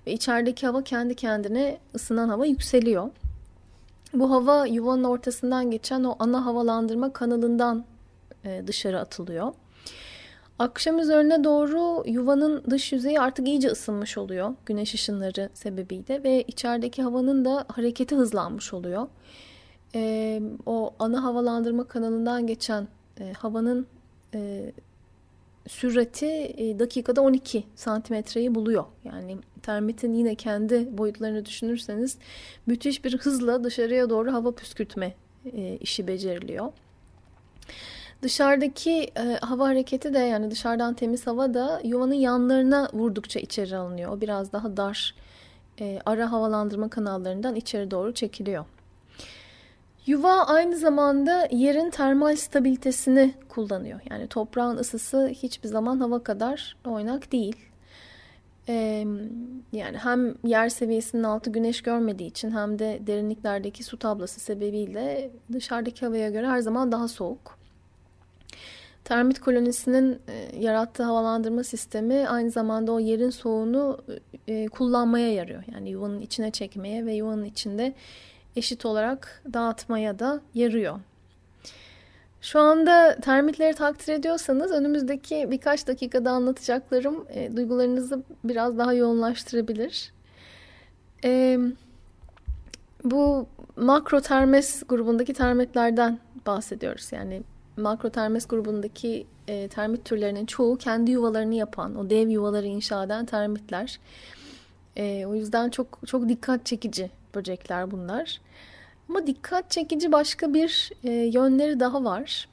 Ve 0.07 0.13
içerideki 0.13 0.67
hava 0.67 0.83
kendi 0.83 1.15
kendine 1.15 1.79
ısınan 1.95 2.29
hava 2.29 2.47
yükseliyor. 2.47 3.11
Bu 4.15 4.31
hava 4.31 4.67
yuvanın 4.67 5.05
ortasından 5.05 5.71
geçen 5.71 6.05
o 6.05 6.17
ana 6.19 6.47
havalandırma 6.47 7.13
kanalından 7.13 7.85
e, 8.45 8.63
dışarı 8.67 9.01
atılıyor. 9.01 9.53
Akşam 10.59 10.99
üzerine 10.99 11.45
doğru 11.45 12.03
yuvanın 12.07 12.65
dış 12.71 12.93
yüzeyi 12.93 13.21
artık 13.21 13.49
iyice 13.49 13.69
ısınmış 13.69 14.19
oluyor 14.19 14.55
güneş 14.67 14.95
ışınları 14.95 15.51
sebebiyle 15.55 16.25
ve 16.25 16.43
içerideki 16.43 17.03
havanın 17.03 17.45
da 17.45 17.65
hareketi 17.69 18.17
hızlanmış 18.17 18.75
oluyor. 18.75 19.09
Ee, 19.95 20.43
o 20.67 20.95
ana 20.99 21.25
havalandırma 21.25 21.85
kanalından 21.89 22.47
geçen 22.47 22.89
e, 23.21 23.33
havanın 23.33 23.87
e, 24.35 24.73
sürati 25.69 26.27
e, 26.27 26.79
dakikada 26.79 27.23
12 27.23 27.65
santimetreyi 27.75 28.55
buluyor. 28.55 28.85
Yani 29.05 29.39
termitin 29.63 30.13
yine 30.13 30.35
kendi 30.35 30.99
boyutlarını 30.99 31.47
düşünürseniz 31.47 32.19
müthiş 32.67 33.05
bir 33.05 33.19
hızla 33.19 33.65
dışarıya 33.65 34.11
doğru 34.11 34.33
hava 34.33 34.53
püskürtme 34.53 35.15
e, 35.53 35.77
işi 35.77 36.07
beceriliyor. 36.07 36.73
Dışarıdaki 38.23 39.11
e, 39.17 39.39
hava 39.41 39.69
hareketi 39.69 40.15
de 40.15 40.19
yani 40.19 40.51
dışarıdan 40.51 40.95
temiz 40.95 41.27
hava 41.27 41.55
da 41.55 41.81
yuvanın 41.85 42.15
yanlarına 42.15 42.89
vurdukça 42.93 43.41
içeri 43.41 43.77
alınıyor. 43.77 44.13
O 44.13 44.21
biraz 44.21 44.53
daha 44.53 44.77
dar 44.77 45.15
e, 45.81 46.01
ara 46.07 46.33
havalandırma 46.33 46.89
kanallarından 46.89 47.55
içeri 47.55 47.91
doğru 47.91 48.15
çekiliyor. 48.15 48.65
Yuva 50.07 50.45
aynı 50.47 50.77
zamanda 50.77 51.49
yerin 51.51 51.91
termal 51.91 52.37
stabilitesini 52.37 53.35
kullanıyor. 53.49 54.01
Yani 54.11 54.27
toprağın 54.27 54.77
ısısı 54.77 55.29
hiçbir 55.29 55.69
zaman 55.69 56.01
hava 56.01 56.23
kadar 56.23 56.77
oynak 56.87 57.33
değil. 57.33 57.57
Ee, 58.69 59.07
yani 59.73 59.97
hem 59.99 60.35
yer 60.45 60.69
seviyesinin 60.69 61.23
altı 61.23 61.51
güneş 61.51 61.83
görmediği 61.83 62.31
için 62.31 62.51
hem 62.51 62.79
de 62.79 63.01
derinliklerdeki 63.07 63.85
su 63.85 63.99
tablası 63.99 64.41
sebebiyle 64.41 65.31
dışarıdaki 65.53 66.07
havaya 66.07 66.31
göre 66.31 66.47
her 66.47 66.59
zaman 66.59 66.93
daha 66.93 67.09
soğuk. 67.09 67.62
Termit 69.05 69.41
kolonisinin 69.41 70.19
e, 70.29 70.59
yarattığı 70.59 71.03
havalandırma 71.03 71.65
sistemi 71.65 72.29
aynı 72.29 72.51
zamanda 72.51 72.93
o 72.93 73.01
yerin 73.01 73.31
soğuğunu 73.31 73.99
e, 74.49 74.69
kullanmaya 74.69 75.33
yarıyor. 75.33 75.63
Yani 75.73 75.91
yuvanın 75.91 76.21
içine 76.21 76.51
çekmeye 76.51 77.07
ve 77.07 77.15
yuvanın 77.15 77.45
içinde 77.45 77.95
eşit 78.57 78.87
olarak 78.87 79.43
dağıtmaya 79.53 80.19
da 80.19 80.41
yarıyor. 80.55 81.01
Şu 82.41 82.61
anda 82.61 83.17
termitleri 83.21 83.75
takdir 83.75 84.13
ediyorsanız 84.13 84.73
önümüzdeki 84.73 85.49
birkaç 85.51 85.87
dakikada 85.87 86.31
anlatacaklarım 86.31 87.27
e, 87.31 87.57
duygularınızı 87.57 88.23
biraz 88.45 88.79
daha 88.79 88.93
yoğunlaştırabilir. 88.93 90.13
Bu 93.05 93.47
makro 93.77 94.21
termes 94.21 94.83
grubundaki 94.89 95.35
termitlerden 95.35 96.19
bahsediyoruz. 96.47 97.13
Yani 97.13 97.43
makrotermes 97.77 98.47
grubundaki 98.47 99.27
e, 99.49 99.69
termit 99.69 100.05
türlerinin 100.05 100.47
çoğu 100.47 100.79
kendi 100.79 101.11
yuvalarını 101.11 101.55
yapan, 101.55 101.97
o 101.97 102.11
dev 102.11 102.29
yuvaları 102.29 102.67
inşa 102.67 103.05
eden 103.05 103.27
termitler. 103.27 103.99
E, 104.97 105.27
o 105.27 105.35
yüzden 105.35 105.71
çok 105.71 105.99
çok 106.07 106.29
dikkat 106.29 106.67
çekici 106.67 107.11
böcekler 107.35 107.91
bunlar. 107.91 108.41
Ama 109.09 109.27
dikkat 109.27 109.71
çekici 109.71 110.13
başka 110.13 110.55
bir 110.55 110.91
e, 111.05 111.11
yönleri 111.11 111.81
daha 111.81 112.05
var. 112.05 112.49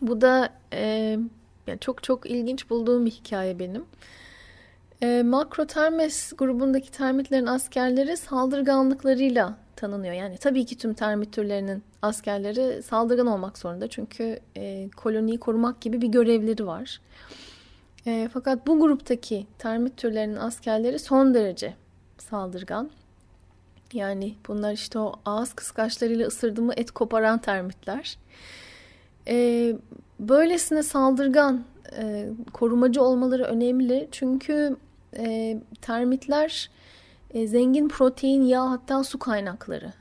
Bu 0.00 0.20
da 0.20 0.50
e, 0.72 1.18
yani 1.66 1.78
çok 1.80 2.02
çok 2.02 2.30
ilginç 2.30 2.70
bulduğum 2.70 3.06
bir 3.06 3.10
hikaye 3.10 3.58
benim. 3.58 3.84
E, 5.02 5.22
makrotermes 5.22 6.32
grubundaki 6.32 6.90
termitlerin 6.90 7.46
askerleri 7.46 8.16
saldırganlıklarıyla 8.16 9.61
tanınıyor. 9.82 10.14
Yani 10.14 10.38
tabii 10.38 10.66
ki 10.66 10.76
tüm 10.76 10.94
termit 10.94 11.32
türlerinin 11.32 11.82
askerleri 12.02 12.82
saldırgan 12.82 13.26
olmak 13.26 13.58
zorunda. 13.58 13.88
Çünkü 13.88 14.38
e, 14.56 14.88
koloniyi 14.96 15.38
korumak 15.38 15.80
gibi 15.80 16.00
bir 16.00 16.08
görevleri 16.08 16.66
var. 16.66 17.00
E, 18.06 18.28
fakat 18.32 18.66
bu 18.66 18.80
gruptaki 18.80 19.46
termit 19.58 19.96
türlerinin 19.96 20.36
askerleri 20.36 20.98
son 20.98 21.34
derece 21.34 21.74
saldırgan. 22.18 22.90
Yani 23.92 24.34
bunlar 24.48 24.72
işte 24.72 24.98
o 24.98 25.14
ağız 25.26 25.52
kıskaçlarıyla 25.52 26.26
ısırdı 26.26 26.72
et 26.76 26.90
koparan 26.90 27.38
termitler. 27.38 28.18
E, 29.28 29.76
böylesine 30.20 30.82
saldırgan, 30.82 31.64
e, 31.98 32.28
korumacı 32.52 33.02
olmaları 33.02 33.44
önemli. 33.44 34.08
Çünkü 34.12 34.76
e, 35.16 35.58
termitler 35.80 36.70
e, 37.34 37.46
zengin 37.46 37.88
protein, 37.88 38.42
yağ 38.42 38.70
hatta 38.70 39.04
su 39.04 39.18
kaynakları. 39.18 39.92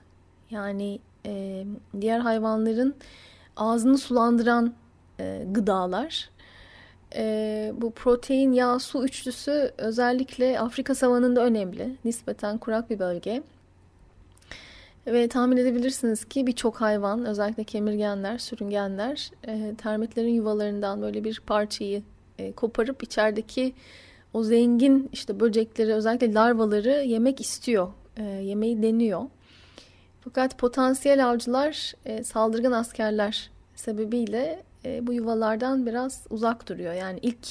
Yani 0.49 0.99
e, 1.25 1.65
diğer 2.01 2.19
hayvanların 2.19 2.95
ağzını 3.57 3.97
sulandıran 3.97 4.73
e, 5.19 5.43
gıdalar. 5.51 6.29
E, 7.15 7.73
bu 7.77 7.91
protein, 7.91 8.51
yağ, 8.51 8.79
su 8.79 9.05
üçlüsü 9.05 9.71
özellikle 9.77 10.59
Afrika 10.59 10.95
savanında 10.95 11.45
önemli. 11.45 11.95
Nispeten 12.05 12.57
kurak 12.57 12.89
bir 12.89 12.99
bölge. 12.99 13.43
Ve 15.07 15.27
tahmin 15.27 15.57
edebilirsiniz 15.57 16.25
ki 16.25 16.47
birçok 16.47 16.81
hayvan, 16.81 17.25
özellikle 17.25 17.63
kemirgenler, 17.63 18.37
sürüngenler, 18.37 19.31
e, 19.47 19.75
termitlerin 19.77 20.33
yuvalarından 20.33 21.01
böyle 21.01 21.23
bir 21.23 21.41
parçayı 21.47 22.03
e, 22.39 22.51
koparıp 22.51 23.03
içerideki 23.03 23.73
o 24.33 24.43
zengin 24.43 25.09
işte 25.13 25.39
böcekleri, 25.39 25.93
özellikle 25.93 26.33
larvaları 26.33 27.03
yemek 27.03 27.41
istiyor, 27.41 27.87
e, 28.17 28.23
yemeği 28.23 28.81
deniyor. 28.81 29.21
Fakat 30.21 30.57
potansiyel 30.57 31.29
avcılar 31.29 31.93
e, 32.05 32.23
saldırgan 32.23 32.71
askerler 32.71 33.51
sebebiyle 33.75 34.63
e, 34.85 35.07
bu 35.07 35.13
yuvalardan 35.13 35.85
biraz 35.85 36.25
uzak 36.29 36.69
duruyor. 36.69 36.93
Yani 36.93 37.19
ilk 37.21 37.47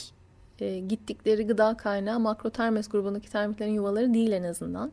e, 0.61 0.79
gittikleri 0.79 1.47
gıda 1.47 1.77
kaynağı 1.77 2.21
makrotermes 2.21 2.89
grubundaki 2.89 3.31
termitlerin 3.31 3.73
yuvaları 3.73 4.15
değil 4.15 4.33
en 4.33 4.43
azından. 4.43 4.93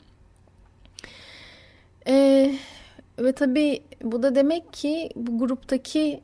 E, 2.08 2.56
ve 3.20 3.32
tabii 3.32 3.84
bu 4.04 4.24
da 4.24 4.36
demek 4.36 4.74
ki 4.74 5.10
bu 5.16 5.40
gruptaki 5.40 6.22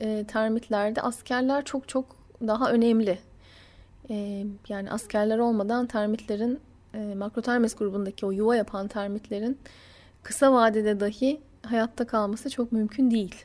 e, 0.00 0.24
termitlerde 0.24 1.02
askerler 1.02 1.64
çok 1.64 1.88
çok 1.88 2.16
daha 2.46 2.70
önemli. 2.70 3.18
E, 4.10 4.46
yani 4.68 4.90
askerler 4.90 5.38
olmadan 5.38 5.86
termitlerin 5.86 6.60
e, 6.94 7.14
makrotermes 7.14 7.74
grubundaki 7.74 8.26
o 8.26 8.30
yuva 8.30 8.56
yapan 8.56 8.88
termitlerin 8.88 9.58
kısa 10.22 10.52
vadede 10.52 11.00
dahi 11.00 11.40
hayatta 11.62 12.06
kalması 12.06 12.50
çok 12.50 12.72
mümkün 12.72 13.10
değil. 13.10 13.44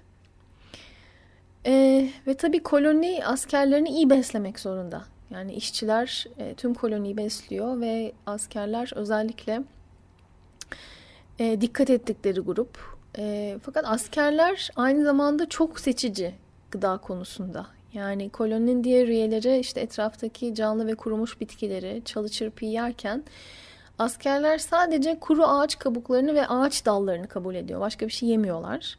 E, 1.65 2.07
ve 2.27 2.33
tabii 2.33 2.63
koloni 2.63 3.25
askerlerini 3.25 3.89
iyi 3.89 4.09
beslemek 4.09 4.59
zorunda. 4.59 5.03
Yani 5.29 5.53
işçiler 5.53 6.25
e, 6.37 6.53
tüm 6.53 6.73
koloniyi 6.73 7.17
besliyor 7.17 7.79
ve 7.81 8.11
askerler 8.25 8.91
özellikle 8.95 9.63
e, 11.39 11.61
dikkat 11.61 11.89
ettikleri 11.89 12.39
grup. 12.39 12.97
E, 13.17 13.57
fakat 13.63 13.85
askerler 13.87 14.69
aynı 14.75 15.03
zamanda 15.03 15.49
çok 15.49 15.79
seçici 15.79 16.35
gıda 16.71 16.97
konusunda. 16.97 17.78
Yani 17.93 18.29
koloninin 18.29 18.83
diğer 18.83 19.07
üyeleri 19.07 19.59
işte 19.59 19.81
etraftaki 19.81 20.55
canlı 20.55 20.87
ve 20.87 20.95
kurumuş 20.95 21.41
bitkileri, 21.41 22.01
çalı 22.05 22.29
çırpıyı 22.29 22.71
yerken 22.71 23.23
askerler 23.99 24.57
sadece 24.57 25.19
kuru 25.19 25.45
ağaç 25.45 25.79
kabuklarını 25.79 26.35
ve 26.35 26.47
ağaç 26.47 26.85
dallarını 26.85 27.27
kabul 27.27 27.55
ediyor. 27.55 27.79
Başka 27.79 28.07
bir 28.07 28.11
şey 28.11 28.29
yemiyorlar. 28.29 28.97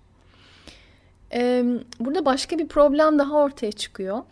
Ee, 1.33 1.65
burada 2.01 2.25
başka 2.25 2.59
bir 2.59 2.69
problem 2.69 3.19
daha 3.19 3.37
ortaya 3.37 3.73
çıkıyor. 3.73 4.23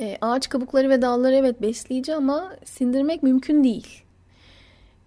Ee, 0.00 0.18
ağaç 0.20 0.48
kabukları 0.48 0.90
ve 0.90 1.02
dalları 1.02 1.34
evet 1.34 1.62
besleyici 1.62 2.14
ama 2.14 2.56
sindirmek 2.64 3.22
mümkün 3.22 3.64
değil. 3.64 4.02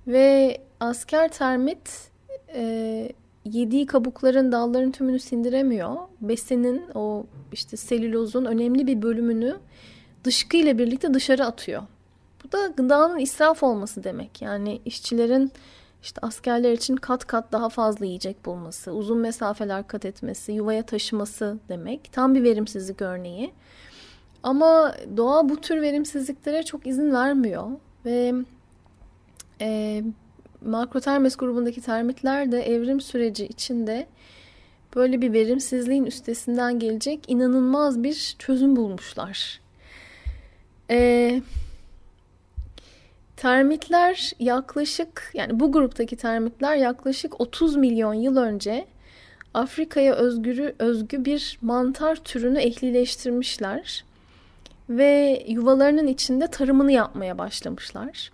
Ve 0.08 0.58
asker 0.80 1.32
termit 1.32 2.10
e, 2.54 3.12
yediği 3.52 3.86
kabukların 3.86 4.52
dalların 4.52 4.92
tümünü 4.92 5.20
sindiremiyor. 5.20 5.96
Besinin 6.22 6.84
o 6.96 7.26
işte 7.52 7.78
selülozun 7.78 8.46
önemli 8.46 8.88
bir 8.88 9.02
bölümünü 9.02 9.58
dışkı 10.24 10.58
ile 10.58 10.78
birlikte 10.78 11.14
dışarı 11.14 11.46
atıyor. 11.46 11.84
Bu 12.44 12.52
da 12.52 12.68
gıdanın 12.68 13.20
israf 13.20 13.64
olması 13.64 14.04
demek. 14.04 14.42
Yani 14.42 14.82
işçilerin 14.86 15.52
işte 16.04 16.22
askerler 16.22 16.72
için 16.72 16.96
kat 16.96 17.26
kat 17.28 17.52
daha 17.52 17.70
fazla 17.70 18.06
yiyecek 18.06 18.46
bulması, 18.46 18.92
uzun 18.92 19.18
mesafeler 19.18 19.88
kat 19.88 20.06
etmesi, 20.06 20.52
yuvaya 20.52 20.84
taşıması 20.84 21.58
demek. 21.70 22.14
Tam 22.14 22.36
bir 22.36 22.44
verimsizlik 22.44 23.02
örneği. 23.02 23.52
Ama 24.44 24.96
doğa 25.18 25.50
bu 25.50 25.62
tür 25.62 25.82
verimsizliklere 25.82 26.64
çok 26.64 26.88
izin 26.88 27.12
vermiyor 27.12 27.68
ve 28.06 28.34
e, 29.62 30.04
makrotermes 30.62 31.36
grubundaki 31.36 31.82
termitler 31.82 32.52
de 32.52 32.62
evrim 32.62 33.02
süreci 33.02 33.46
içinde 33.46 34.08
böyle 34.96 35.22
bir 35.22 35.34
verimsizliğin 35.34 36.06
üstesinden 36.06 36.80
gelecek 36.80 37.20
inanılmaz 37.28 38.04
bir 38.04 38.36
çözüm 38.40 38.76
bulmuşlar. 38.76 39.60
Ee, 40.90 41.42
termitler 43.38 44.32
yaklaşık 44.40 45.32
yani 45.34 45.60
bu 45.60 45.72
gruptaki 45.72 46.16
termitler 46.16 46.76
yaklaşık 46.76 47.42
30 47.42 47.76
milyon 47.76 48.14
yıl 48.14 48.38
önce 48.38 48.88
Afrika'ya 49.54 50.14
özgürü, 50.14 50.76
özgü 50.80 51.26
bir 51.26 51.58
mantar 51.62 52.16
türünü 52.16 52.60
ehlileştirmişler 52.60 54.06
ve 54.90 55.44
yuvalarının 55.48 56.08
içinde 56.08 56.48
tarımını 56.48 56.92
yapmaya 56.92 57.38
başlamışlar. 57.38 58.32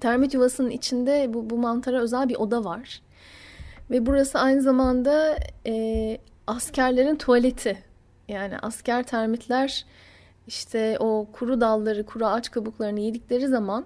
Termit 0.00 0.34
yuvasının 0.34 0.70
içinde 0.70 1.34
bu, 1.34 1.50
bu 1.50 1.58
mantara 1.58 2.00
özel 2.00 2.28
bir 2.28 2.36
oda 2.36 2.64
var. 2.64 3.02
Ve 3.90 4.06
burası 4.06 4.38
aynı 4.38 4.62
zamanda 4.62 5.38
e, 5.66 6.18
askerlerin 6.46 7.16
tuvaleti. 7.16 7.78
Yani 8.28 8.58
asker 8.58 9.02
termitler 9.02 9.86
işte 10.46 10.96
o 11.00 11.26
kuru 11.32 11.60
dalları, 11.60 12.06
kuru 12.06 12.26
ağaç 12.26 12.50
kabuklarını 12.50 13.00
yedikleri 13.00 13.48
zaman 13.48 13.84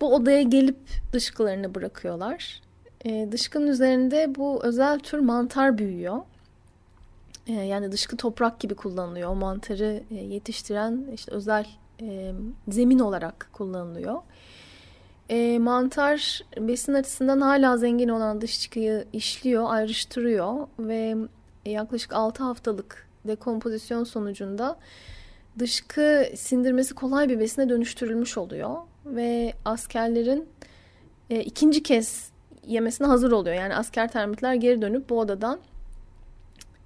bu 0.00 0.14
odaya 0.14 0.42
gelip 0.42 0.78
dışkılarını 1.12 1.74
bırakıyorlar. 1.74 2.62
E, 3.04 3.32
dışkının 3.32 3.66
üzerinde 3.66 4.34
bu 4.34 4.64
özel 4.64 4.98
tür 4.98 5.18
mantar 5.18 5.78
büyüyor. 5.78 6.20
E, 7.46 7.52
yani 7.52 7.92
dışkı 7.92 8.16
toprak 8.16 8.60
gibi 8.60 8.74
kullanılıyor. 8.74 9.30
O 9.30 9.34
mantarı 9.34 10.02
e, 10.10 10.14
yetiştiren 10.14 11.06
işte 11.14 11.32
özel 11.32 11.66
e, 12.00 12.32
zemin 12.68 12.98
olarak 12.98 13.48
kullanılıyor. 13.52 14.22
E, 15.28 15.58
mantar 15.58 16.42
besin 16.58 16.94
açısından 16.94 17.40
hala 17.40 17.76
zengin 17.76 18.08
olan 18.08 18.40
dışkıyı 18.40 19.04
işliyor, 19.12 19.64
ayrıştırıyor 19.68 20.68
ve 20.78 21.16
yaklaşık 21.66 22.12
6 22.12 22.44
haftalık 22.44 23.08
dekompozisyon 23.26 24.04
sonucunda 24.04 24.78
dışkı 25.58 26.24
sindirmesi 26.36 26.94
kolay 26.94 27.28
bir 27.28 27.40
besine 27.40 27.68
dönüştürülmüş 27.68 28.38
oluyor 28.38 28.76
ve 29.06 29.52
askerlerin 29.64 30.48
e, 31.30 31.40
ikinci 31.40 31.82
kez 31.82 32.30
yemesine 32.66 33.06
hazır 33.06 33.32
oluyor. 33.32 33.56
Yani 33.56 33.74
asker 33.74 34.12
termitler 34.12 34.54
geri 34.54 34.82
dönüp 34.82 35.10
bu 35.10 35.18
odadan 35.18 35.58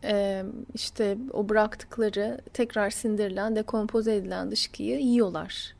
e, 0.04 0.44
işte 0.74 1.18
o 1.32 1.48
bıraktıkları 1.48 2.40
tekrar 2.52 2.90
sindirilen, 2.90 3.56
dekompoze 3.56 4.14
edilen 4.14 4.50
dışkıyı 4.50 5.00
yiyorlar 5.00 5.74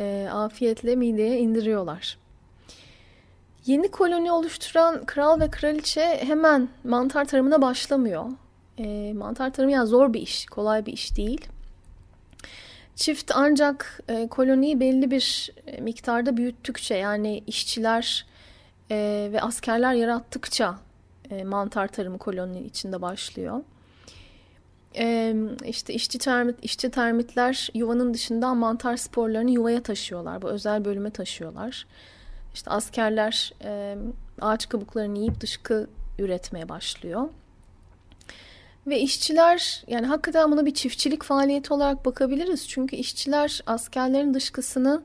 e, 0.00 0.28
afiyetle 0.32 0.96
mideye 0.96 1.38
indiriyorlar. 1.38 2.18
Yeni 3.66 3.88
koloni 3.90 4.32
oluşturan 4.32 5.04
kral 5.04 5.40
ve 5.40 5.50
kraliçe 5.50 6.20
hemen 6.22 6.68
mantar 6.84 7.24
tarımına 7.24 7.62
başlamıyor. 7.62 8.24
E, 8.78 9.12
mantar 9.12 9.52
tarımı 9.52 9.72
yani 9.72 9.86
zor 9.86 10.12
bir 10.12 10.20
iş, 10.20 10.46
kolay 10.46 10.86
bir 10.86 10.92
iş 10.92 11.16
değil. 11.16 11.48
Çift 12.96 13.32
ancak 13.34 14.00
e, 14.08 14.28
koloniyi 14.28 14.80
belli 14.80 15.10
bir 15.10 15.50
e, 15.66 15.80
miktarda 15.80 16.36
büyüttükçe 16.36 16.94
yani 16.94 17.42
işçiler 17.46 18.26
e, 18.90 19.28
ve 19.32 19.40
askerler 19.40 19.94
yarattıkça 19.94 20.78
e, 21.30 21.44
mantar 21.44 21.88
tarımı 21.88 22.18
koloninin 22.18 22.64
içinde 22.64 23.02
başlıyor. 23.02 23.60
Ee, 24.98 25.34
işte 25.64 25.94
işçi, 25.94 26.18
termit, 26.18 26.56
işçi 26.62 26.90
termitler 26.90 27.68
yuvanın 27.74 28.14
dışından 28.14 28.56
mantar 28.56 28.96
sporlarını 28.96 29.50
yuvaya 29.50 29.82
taşıyorlar. 29.82 30.42
Bu 30.42 30.48
özel 30.48 30.84
bölüme 30.84 31.10
taşıyorlar. 31.10 31.86
İşte 32.54 32.70
askerler 32.70 33.52
e, 33.64 33.96
ağaç 34.40 34.68
kabuklarını 34.68 35.18
yiyip 35.18 35.40
dışkı 35.40 35.86
üretmeye 36.18 36.68
başlıyor. 36.68 37.28
Ve 38.86 39.00
işçiler 39.00 39.84
yani 39.88 40.06
hakikaten 40.06 40.52
buna 40.52 40.66
bir 40.66 40.74
çiftçilik 40.74 41.22
faaliyeti 41.22 41.74
olarak 41.74 42.04
bakabiliriz. 42.06 42.68
Çünkü 42.68 42.96
işçiler 42.96 43.60
askerlerin 43.66 44.34
dışkısını 44.34 45.02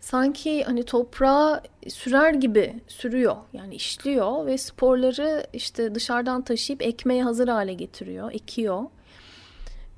sanki 0.00 0.64
hani 0.64 0.82
toprağa 0.82 1.62
sürer 1.88 2.34
gibi 2.34 2.80
sürüyor. 2.88 3.36
Yani 3.52 3.74
işliyor 3.74 4.46
ve 4.46 4.58
sporları 4.58 5.46
işte 5.52 5.94
dışarıdan 5.94 6.42
taşıyıp 6.42 6.82
ekmeğe 6.82 7.22
hazır 7.22 7.48
hale 7.48 7.72
getiriyor, 7.74 8.32
ekiyor 8.32 8.84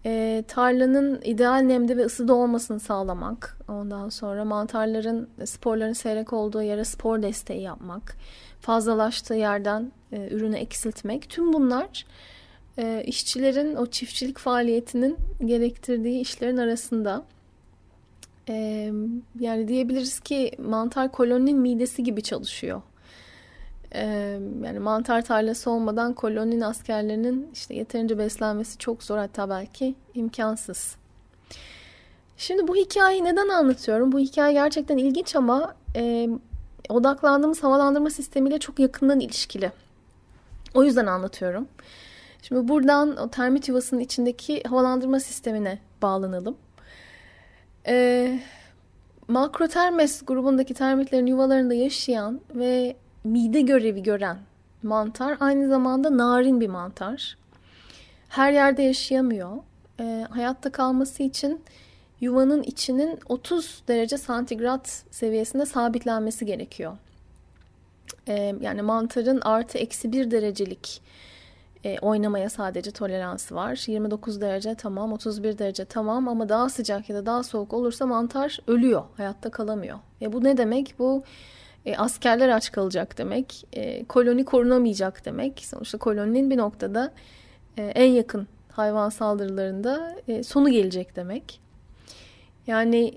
e, 0.07 0.45
tarlanın 0.49 1.21
ideal 1.25 1.59
nemde 1.59 1.97
ve 1.97 2.05
ısıda 2.05 2.35
olmasını 2.35 2.81
sağlamak. 2.81 3.59
Ondan 3.69 4.09
sonra 4.09 4.45
mantarların 4.45 5.29
sporların 5.45 5.93
seyrek 5.93 6.33
olduğu 6.33 6.63
yere 6.63 6.85
spor 6.85 7.23
desteği 7.23 7.63
yapmak. 7.63 8.17
Fazlalaştığı 8.61 9.35
yerden 9.35 9.93
e, 10.13 10.29
ürünü 10.29 10.57
eksiltmek. 10.57 11.31
Tüm 11.31 11.53
bunlar 11.53 12.07
e, 12.79 13.03
işçilerin 13.07 13.77
o 13.77 13.87
çiftçilik 13.87 14.39
faaliyetinin 14.39 15.17
gerektirdiği 15.45 16.21
işlerin 16.21 16.57
arasında. 16.57 17.25
E, 18.49 18.55
yani 19.41 19.69
diyebiliriz 19.69 20.21
ki 20.21 20.53
mantar 20.59 21.13
koloninin 21.13 21.59
midesi 21.59 22.03
gibi 22.03 22.23
çalışıyor 22.23 22.83
yani 24.65 24.79
mantar 24.79 25.25
tarlası 25.25 25.71
olmadan 25.71 26.15
koloninin 26.15 26.61
askerlerinin 26.61 27.51
işte 27.53 27.75
yeterince 27.75 28.19
beslenmesi 28.19 28.79
çok 28.79 29.03
zor 29.03 29.19
hatta 29.19 29.51
belki 29.51 29.95
imkansız. 30.15 30.97
Şimdi 32.37 32.69
bu 32.69 32.77
hikayeyi 32.77 33.25
neden 33.25 33.49
anlatıyorum? 33.49 34.13
Bu 34.13 34.19
hikaye 34.19 34.53
gerçekten 34.53 34.97
ilginç 34.97 35.37
ama 35.37 35.75
e, 35.97 36.29
odaklandığımız 36.89 37.63
havalandırma 37.63 38.11
sistemiyle 38.11 38.59
çok 38.59 38.79
yakından 38.79 39.21
ilişkili. 39.21 39.73
O 40.75 40.85
yüzden 40.85 41.07
anlatıyorum. 41.07 41.69
Şimdi 42.43 42.69
buradan 42.69 43.17
o 43.17 43.29
termit 43.29 43.69
yuvasının 43.69 44.01
içindeki 44.01 44.63
havalandırma 44.63 45.21
sistemine 45.21 45.79
bağlanalım. 46.03 46.57
E, 47.87 48.39
makrotermes 49.29 50.23
grubundaki 50.27 50.75
termitlerin 50.75 51.27
yuvalarında 51.27 51.75
yaşayan 51.75 52.41
ve 52.55 52.97
mide 53.25 53.61
görevi 53.61 54.03
gören 54.03 54.39
mantar 54.83 55.37
aynı 55.41 55.69
zamanda 55.69 56.17
narin 56.17 56.61
bir 56.61 56.69
mantar. 56.69 57.37
Her 58.29 58.53
yerde 58.53 58.83
yaşayamıyor. 58.83 59.57
E, 60.01 60.27
hayatta 60.31 60.73
kalması 60.73 61.23
için 61.23 61.61
yuvanın 62.21 62.63
içinin 62.63 63.19
30 63.29 63.83
derece 63.89 64.19
santigrat 64.19 65.05
seviyesinde 65.11 65.67
sabitlenmesi 65.67 66.47
gerekiyor. 66.47 66.93
E, 68.29 68.55
yani 68.61 68.83
mantarın 68.83 69.41
artı 69.41 69.79
eksi 69.79 70.13
bir 70.13 70.31
derecelik 70.31 71.03
e, 71.85 71.99
oynamaya 71.99 72.51
sadece 72.51 72.91
toleransı 72.91 73.55
var. 73.55 73.85
29 73.87 74.41
derece 74.41 74.75
tamam, 74.75 75.13
31 75.13 75.59
derece 75.59 75.85
tamam 75.85 76.29
ama 76.29 76.49
daha 76.49 76.69
sıcak 76.69 77.11
ya 77.11 77.17
da 77.17 77.27
daha 77.27 77.43
soğuk 77.43 77.73
olursa 77.73 78.07
mantar 78.07 78.59
ölüyor, 78.67 79.03
hayatta 79.17 79.51
kalamıyor. 79.51 79.99
E 80.23 80.33
bu 80.33 80.45
ne 80.45 80.57
demek? 80.57 80.95
Bu 80.99 81.23
e, 81.87 81.97
askerler 81.97 82.49
aç 82.49 82.73
kalacak 82.73 83.19
demek, 83.19 83.67
e, 83.73 84.05
koloni 84.05 84.45
korunamayacak 84.45 85.25
demek. 85.25 85.65
Sonuçta 85.65 85.99
koloninin 85.99 86.51
bir 86.51 86.57
noktada 86.57 87.13
e, 87.77 87.83
en 87.83 88.11
yakın 88.11 88.49
hayvan 88.73 89.09
saldırılarında 89.09 90.17
e, 90.29 90.43
sonu 90.43 90.71
gelecek 90.71 91.17
demek. 91.17 91.61
Yani 92.67 93.15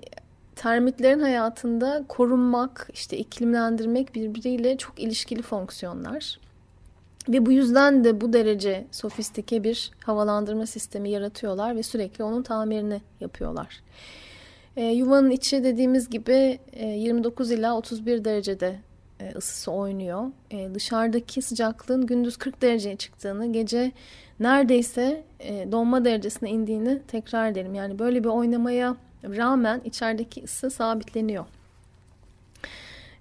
termitlerin 0.56 1.20
hayatında 1.20 2.04
korunmak, 2.08 2.88
işte 2.92 3.16
iklimlendirmek 3.16 4.14
birbiriyle 4.14 4.76
çok 4.76 4.98
ilişkili 4.98 5.42
fonksiyonlar. 5.42 6.38
Ve 7.28 7.46
bu 7.46 7.52
yüzden 7.52 8.04
de 8.04 8.20
bu 8.20 8.32
derece 8.32 8.86
sofistike 8.92 9.64
bir 9.64 9.90
havalandırma 10.04 10.66
sistemi 10.66 11.10
yaratıyorlar 11.10 11.76
ve 11.76 11.82
sürekli 11.82 12.24
onun 12.24 12.42
tamirini 12.42 13.00
yapıyorlar. 13.20 13.82
E, 14.76 14.84
yuvanın 14.84 15.30
içi 15.30 15.64
dediğimiz 15.64 16.10
gibi 16.10 16.58
e, 16.72 16.86
29 16.86 17.50
ila 17.50 17.76
31 17.76 18.24
derecede 18.24 18.76
e, 19.20 19.32
ısısı 19.36 19.72
oynuyor. 19.72 20.30
E, 20.50 20.74
dışarıdaki 20.74 21.42
sıcaklığın 21.42 22.06
gündüz 22.06 22.36
40 22.36 22.62
dereceye 22.62 22.96
çıktığını, 22.96 23.52
gece 23.52 23.92
neredeyse 24.40 25.24
e, 25.40 25.72
donma 25.72 26.04
derecesine 26.04 26.50
indiğini 26.50 27.02
tekrar 27.08 27.50
edelim. 27.50 27.74
Yani 27.74 27.98
böyle 27.98 28.24
bir 28.24 28.28
oynamaya 28.28 28.96
rağmen 29.24 29.80
içerideki 29.84 30.44
ısı 30.44 30.70
sabitleniyor. 30.70 31.44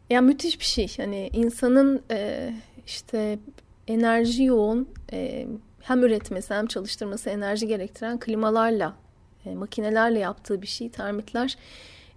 Yani 0.09 0.25
müthiş 0.25 0.59
bir 0.59 0.65
şey. 0.65 0.93
Hani 0.97 1.29
insanın 1.33 2.03
e, 2.11 2.51
işte 2.85 3.39
enerji 3.87 4.43
yoğun 4.43 4.89
e, 5.13 5.47
hem 5.81 6.03
üretmesi 6.03 6.53
hem 6.53 6.67
çalıştırması 6.67 7.29
enerji 7.29 7.67
gerektiren 7.67 8.19
klimalarla, 8.19 8.93
e, 9.45 9.55
makinelerle 9.55 10.19
yaptığı 10.19 10.61
bir 10.61 10.67
şey. 10.67 10.89
Termitler 10.89 11.57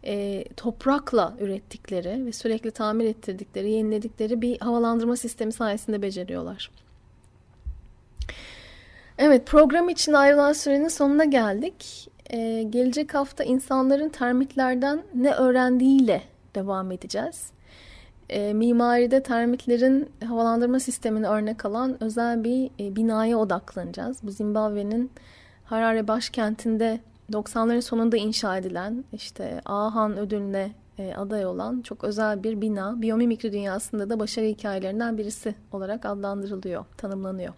e, 0.05 0.45
toprakla 0.57 1.35
ürettikleri 1.41 2.27
ve 2.27 2.33
sürekli 2.33 2.71
tamir 2.71 3.05
ettirdikleri, 3.05 3.71
yeniledikleri 3.71 4.43
bir 4.43 4.61
havalandırma 4.61 5.17
sistemi 5.17 5.53
sayesinde 5.53 6.03
beceriyorlar. 6.03 6.71
Evet 9.19 9.47
program 9.47 9.89
için 9.89 10.13
ayrılan 10.13 10.53
sürenin 10.53 10.89
sonuna 10.89 11.25
geldik. 11.25 12.09
Ee, 12.31 12.67
gelecek 12.71 13.15
hafta 13.15 13.45
insanların 13.45 14.09
termitlerden 14.09 15.03
ne 15.15 15.33
öğrendiğiyle 15.33 16.23
devam 16.55 16.93
edeceğiz. 16.93 17.51
Ee, 18.31 18.53
mimaride 18.53 19.23
termitlerin 19.23 20.09
havalandırma 20.25 20.81
sistemini 20.81 21.27
örnek 21.27 21.65
alan 21.65 22.03
özel 22.05 22.45
bir 22.45 22.71
e, 22.81 22.97
binaya 22.97 23.39
odaklanacağız. 23.39 24.19
Bu 24.23 24.31
Zimbabwe'nin 24.31 25.11
Harare 25.65 26.09
başkentinde 26.09 27.01
90'ların 27.33 27.83
sonunda 27.83 28.17
inşa 28.17 28.57
edilen 28.57 29.05
işte 29.13 29.61
Ahan 29.65 30.17
ödülüne 30.17 30.73
e, 30.99 31.15
aday 31.15 31.47
olan 31.47 31.81
çok 31.83 32.05
özel 32.05 32.43
bir 32.43 32.61
bina 32.61 33.03
biyomimikri 33.03 33.53
dünyasında 33.53 34.11
da 34.11 34.21
başarı 34.21 34.47
hikayelerinden 34.47 35.19
birisi 35.19 35.55
olarak 35.73 36.07
adlandırılıyor, 36.07 36.85
tanımlanıyor. 36.97 37.55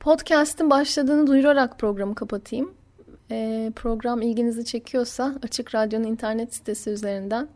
Podcast'ın 0.00 0.70
başladığını 0.70 1.26
duyurarak 1.26 1.78
programı 1.78 2.14
kapatayım. 2.14 2.74
E, 3.30 3.72
program 3.76 4.22
ilginizi 4.22 4.64
çekiyorsa 4.64 5.34
Açık 5.42 5.74
Radyo'nun 5.74 6.04
internet 6.04 6.54
sitesi 6.54 6.90
üzerinden 6.90 7.48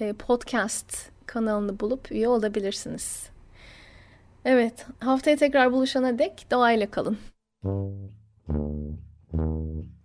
e, 0.00 0.12
podcast 0.12 1.10
kanalını 1.26 1.80
bulup 1.80 2.12
üye 2.12 2.28
olabilirsiniz. 2.28 3.28
Evet, 4.44 4.86
haftaya 5.00 5.36
tekrar 5.36 5.72
buluşana 5.72 6.18
dek 6.18 6.46
doğayla 6.50 6.90
kalın. 6.90 7.18